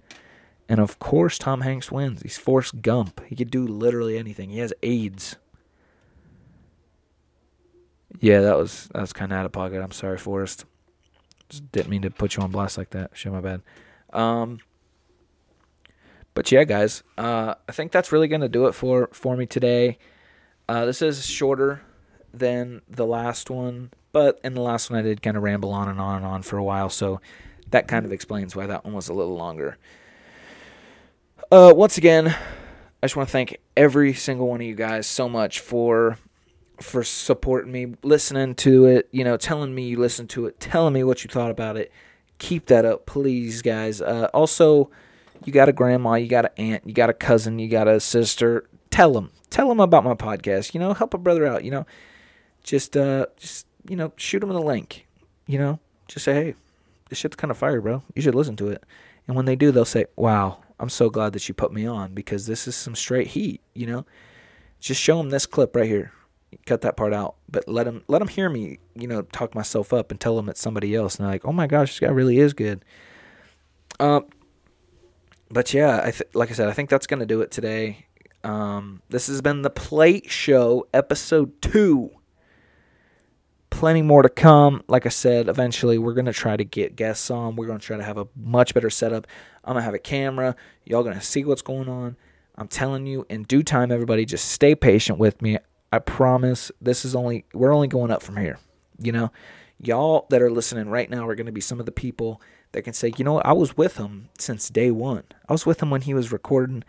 And 0.69 0.79
of 0.79 1.01
course, 1.01 1.37
Tom 1.37 1.63
Hanks 1.63 1.91
wins. 1.91 2.23
He's 2.23 2.39
Forrest 2.39 2.81
Gump. 2.81 3.21
He 3.27 3.35
could 3.35 3.51
do 3.51 3.67
literally 3.67 4.17
anything. 4.17 4.51
He 4.51 4.59
has 4.61 4.73
AIDS. 4.83 5.37
Yeah, 8.21 8.41
that 8.41 8.57
was 8.57 8.89
that 8.93 9.01
was 9.01 9.13
kind 9.13 9.33
of 9.33 9.39
out 9.39 9.47
of 9.47 9.53
pocket. 9.53 9.83
I'm 9.83 9.91
sorry, 9.91 10.19
Forrest. 10.19 10.65
Just 11.49 11.73
didn't 11.73 11.91
mean 11.91 12.03
to 12.03 12.11
put 12.11 12.37
you 12.37 12.43
on 12.43 12.53
blast 12.53 12.79
like 12.79 12.91
that. 12.91 13.11
Show 13.15 13.33
my 13.33 13.41
bad. 13.41 13.63
Um, 14.13 14.61
but 16.35 16.53
yeah, 16.53 16.63
guys, 16.65 17.03
uh, 17.19 17.55
I 17.69 17.73
think 17.73 17.91
that's 17.91 18.13
really 18.13 18.29
gonna 18.29 18.49
do 18.49 18.67
it 18.67 18.73
for 18.73 19.09
for 19.13 19.37
me 19.37 19.47
today. 19.47 19.99
Uh, 20.69 20.85
this 20.85 21.03
is 21.03 21.27
shorter 21.27 21.83
than 22.33 22.83
the 22.89 23.07
last 23.07 23.51
one, 23.51 23.91
but 24.13 24.41
in 24.45 24.55
the 24.55 24.61
last 24.61 24.91
one, 24.91 24.99
I 24.99 25.03
did 25.03 25.23
kind 25.23 25.37
of 25.37 25.43
ramble 25.43 25.73
on 25.73 25.89
and 25.89 26.01
on 26.01 26.17
and 26.17 26.27
on 26.27 26.43
for 26.43 26.57
a 26.57 26.65
while, 26.65 26.89
so 26.91 27.21
that 27.71 27.89
kind 27.89 28.05
of 28.05 28.13
explains 28.13 28.57
why 28.57 28.67
that 28.67 28.85
one 28.85 28.95
was 28.95 29.09
a 29.09 29.15
little 29.15 29.37
longer. 29.37 29.79
Uh, 31.51 31.73
once 31.75 31.99
again, 31.99 32.29
I 32.29 33.07
just 33.07 33.17
want 33.17 33.29
to 33.29 33.33
thank 33.33 33.59
every 33.77 34.13
single 34.15 34.49
one 34.49 34.61
of 34.61 34.67
you 34.67 34.75
guys 34.75 35.07
so 35.07 35.29
much 35.29 35.61
for 35.61 36.19
for 36.81 37.05
supporting 37.05 37.71
me, 37.71 37.95
listening 38.03 38.55
to 38.55 38.87
it, 38.87 39.09
you 39.13 39.23
know, 39.23 39.37
telling 39.37 39.75
me 39.75 39.89
you 39.89 39.99
listened 39.99 40.31
to 40.31 40.47
it, 40.47 40.59
telling 40.61 40.95
me 40.95 41.05
what 41.05 41.23
you 41.23 41.29
thought 41.29 41.51
about 41.51 41.77
it. 41.77 41.93
Keep 42.39 42.67
that 42.67 42.87
up, 42.87 43.05
please, 43.05 43.61
guys. 43.61 44.01
Uh, 44.01 44.29
also, 44.33 44.91
you 45.45 45.53
got 45.53 45.69
a 45.69 45.73
grandma, 45.73 46.15
you 46.15 46.27
got 46.27 46.47
an 46.47 46.53
aunt, 46.57 46.87
you 46.87 46.95
got 46.95 47.11
a 47.11 47.15
cousin, 47.15 47.59
you 47.59 47.69
got 47.69 47.87
a 47.87 48.01
sister. 48.01 48.67
Tell 48.91 49.13
them, 49.13 49.31
tell 49.51 49.69
them 49.69 49.81
about 49.81 50.05
my 50.05 50.15
podcast. 50.15 50.73
You 50.73 50.81
know, 50.81 50.95
help 50.95 51.13
a 51.13 51.19
brother 51.19 51.47
out. 51.47 51.65
You 51.65 51.71
know, 51.71 51.87
just 52.63 52.97
uh, 52.97 53.27
just 53.37 53.67
you 53.89 53.97
know, 53.97 54.13
shoot 54.17 54.41
them 54.41 54.51
the 54.51 54.61
link. 54.61 55.07
You 55.47 55.59
know, 55.59 55.81
just 56.09 56.25
say, 56.25 56.35
hey, 56.35 56.55
this 57.09 57.19
shit's 57.19 57.37
kind 57.37 57.51
of 57.51 57.59
fire, 57.59 57.81
bro. 57.81 58.03
You 58.15 58.23
should 58.23 58.35
listen 58.35 58.57
to 58.57 58.69
it. 58.69 58.85
And 59.27 59.37
when 59.37 59.47
they 59.47 59.57
do, 59.57 59.71
they'll 59.71 59.85
say, 59.85 60.07
wow, 60.17 60.59
I'm 60.79 60.89
so 60.89 61.11
glad 61.11 61.33
that 61.35 61.49
you 61.49 61.55
put 61.55 61.73
me 61.73 61.87
on 61.87 62.15
because 62.15 62.47
this 62.47 62.67
is 62.67 62.75
some 62.75 62.95
straight 62.95 63.29
heat. 63.29 63.61
You 63.75 63.87
know, 63.87 64.07
just 64.81 65.01
show 65.01 65.19
them 65.19 65.31
this 65.31 65.47
clip 65.47 65.77
right 65.77 65.87
here. 65.87 66.13
Cut 66.67 66.81
that 66.81 66.97
part 66.97 67.15
out, 67.15 67.37
but 67.49 67.69
let 67.69 67.85
them 67.85 68.03
let 68.09 68.19
them 68.19 68.27
hear 68.29 68.49
me. 68.51 68.79
You 68.97 69.07
know, 69.07 69.23
talk 69.23 69.55
myself 69.55 69.93
up 69.93 70.11
and 70.11 70.19
tell 70.19 70.35
them 70.35 70.49
it's 70.49 70.61
somebody 70.61 70.97
else, 70.97 71.17
and 71.17 71.25
they're 71.25 71.33
like, 71.33 71.45
oh 71.45 71.53
my 71.53 71.69
gosh, 71.69 71.93
this 71.93 72.01
guy 72.01 72.13
really 72.13 72.39
is 72.39 72.55
good. 72.55 72.85
Um, 74.01 74.27
but 75.49 75.73
yeah, 75.73 76.01
I 76.03 76.11
th- 76.11 76.31
like 76.35 76.51
I 76.51 76.55
said, 76.55 76.69
I 76.69 76.73
think 76.73 76.91
that's 76.91 77.07
gonna 77.07 77.27
do 77.27 77.41
it 77.41 77.53
today. 77.53 78.07
Um, 78.43 79.01
this 79.11 79.29
has 79.29 79.43
been 79.43 79.63
the 79.63 79.71
Plait 79.71 80.29
Show, 80.29 80.89
episode 80.93 81.61
two 81.63 82.11
plenty 83.81 84.03
more 84.03 84.21
to 84.21 84.29
come. 84.29 84.83
Like 84.89 85.07
I 85.07 85.09
said, 85.09 85.49
eventually 85.49 85.97
we're 85.97 86.13
going 86.13 86.27
to 86.27 86.35
try 86.35 86.55
to 86.55 86.67
get 86.67 86.97
guests 86.97 87.31
on. 87.31 87.57
We're 87.57 87.67
going 87.67 87.79
to 87.79 87.87
try 87.87 87.97
to 87.97 88.05
have 88.05 88.19
a 88.19 88.29
much 88.37 88.75
better 88.75 88.91
setup. 88.91 89.27
I'm 89.65 89.73
going 89.73 89.81
to 89.81 89.85
have 89.87 89.95
a 89.95 89.99
camera. 89.99 90.55
Y'all 90.85 91.03
going 91.03 91.19
to 91.19 91.25
see 91.25 91.47
what's 91.47 91.63
going 91.63 91.89
on. 91.89 92.15
I'm 92.57 92.69
telling 92.69 93.07
you, 93.07 93.25
in 93.31 93.45
due 93.45 93.63
time, 93.63 93.91
everybody, 93.91 94.27
just 94.27 94.51
stay 94.51 94.75
patient 94.75 95.19
with 95.19 95.41
me. 95.41 95.57
I 95.91 95.99
promise 95.99 96.71
this 96.83 97.07
is 97.07 97.15
only, 97.15 97.47
we're 97.55 97.73
only 97.73 97.89
going 97.89 98.11
up 98.11 98.23
from 98.23 98.37
here. 98.37 98.59
You 98.99 99.13
know, 99.13 99.33
y'all 99.79 100.27
that 100.29 100.43
are 100.43 100.51
listening 100.51 100.91
right 100.91 101.09
now 101.09 101.27
are 101.27 101.35
going 101.35 101.47
to 101.47 101.51
be 101.53 101.63
some 101.63 101.81
of 101.81 101.87
the 101.87 101.91
people 101.91 102.43
that 102.73 102.83
can 102.83 102.93
say, 102.93 103.15
you 103.17 103.25
know 103.25 103.39
I 103.39 103.55
was 103.55 103.79
with 103.79 103.97
him 103.97 104.29
since 104.39 104.69
day 104.69 104.91
one. 104.91 105.25
I 105.49 105.55
was 105.55 105.65
with 105.65 105.83
him 105.83 105.89
when 105.89 106.03
he 106.03 106.13
was 106.13 106.31
recording 106.31 106.85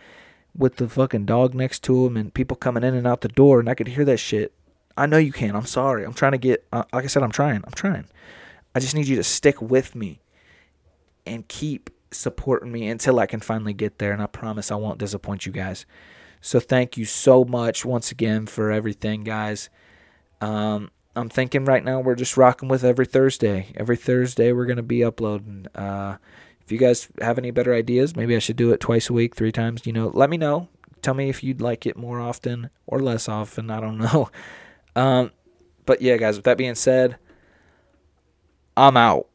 with 0.53 0.75
the 0.75 0.89
fucking 0.89 1.23
dog 1.23 1.53
next 1.53 1.83
to 1.83 2.05
him 2.05 2.17
and 2.17 2.33
people 2.33 2.57
coming 2.57 2.83
in 2.83 2.95
and 2.95 3.07
out 3.07 3.21
the 3.21 3.29
door, 3.29 3.61
and 3.61 3.69
I 3.69 3.75
could 3.75 3.87
hear 3.87 4.03
that 4.03 4.17
shit 4.17 4.53
I 5.01 5.07
know 5.07 5.17
you 5.17 5.31
can. 5.31 5.55
I'm 5.55 5.65
sorry. 5.65 6.05
I'm 6.05 6.13
trying 6.13 6.33
to 6.33 6.37
get, 6.37 6.63
uh, 6.71 6.83
like 6.93 7.05
I 7.05 7.07
said, 7.07 7.23
I'm 7.23 7.31
trying. 7.31 7.63
I'm 7.65 7.73
trying. 7.73 8.05
I 8.75 8.79
just 8.79 8.93
need 8.93 9.07
you 9.07 9.15
to 9.15 9.23
stick 9.23 9.59
with 9.59 9.95
me 9.95 10.21
and 11.25 11.47
keep 11.47 11.89
supporting 12.11 12.71
me 12.71 12.87
until 12.87 13.19
I 13.19 13.25
can 13.25 13.39
finally 13.39 13.73
get 13.73 13.97
there. 13.97 14.11
And 14.13 14.21
I 14.21 14.27
promise 14.27 14.69
I 14.69 14.75
won't 14.75 14.99
disappoint 14.99 15.47
you 15.47 15.51
guys. 15.51 15.87
So 16.39 16.59
thank 16.59 16.97
you 16.97 17.05
so 17.05 17.43
much 17.43 17.83
once 17.83 18.11
again 18.11 18.45
for 18.45 18.69
everything, 18.69 19.23
guys. 19.23 19.71
Um, 20.39 20.91
I'm 21.15 21.29
thinking 21.29 21.65
right 21.65 21.83
now 21.83 21.99
we're 21.99 22.13
just 22.13 22.37
rocking 22.37 22.69
with 22.69 22.83
every 22.83 23.07
Thursday. 23.07 23.73
Every 23.75 23.97
Thursday 23.97 24.51
we're 24.51 24.67
gonna 24.67 24.83
be 24.83 25.03
uploading. 25.03 25.65
Uh, 25.73 26.17
if 26.63 26.71
you 26.71 26.77
guys 26.77 27.07
have 27.19 27.39
any 27.39 27.49
better 27.49 27.73
ideas, 27.73 28.15
maybe 28.15 28.35
I 28.35 28.39
should 28.39 28.55
do 28.55 28.71
it 28.71 28.79
twice 28.79 29.09
a 29.09 29.13
week, 29.13 29.35
three 29.35 29.51
times. 29.51 29.87
You 29.87 29.93
know, 29.93 30.11
let 30.13 30.29
me 30.29 30.37
know. 30.37 30.69
Tell 31.01 31.15
me 31.15 31.27
if 31.27 31.43
you'd 31.43 31.59
like 31.59 31.87
it 31.87 31.97
more 31.97 32.19
often 32.19 32.69
or 32.85 32.99
less 32.99 33.27
often. 33.27 33.71
I 33.71 33.79
don't 33.79 33.97
know. 34.13 34.29
Um, 34.95 35.31
but 35.85 36.01
yeah, 36.01 36.17
guys, 36.17 36.35
with 36.35 36.45
that 36.45 36.57
being 36.57 36.75
said, 36.75 37.17
I'm 38.75 38.97
out. 38.97 39.27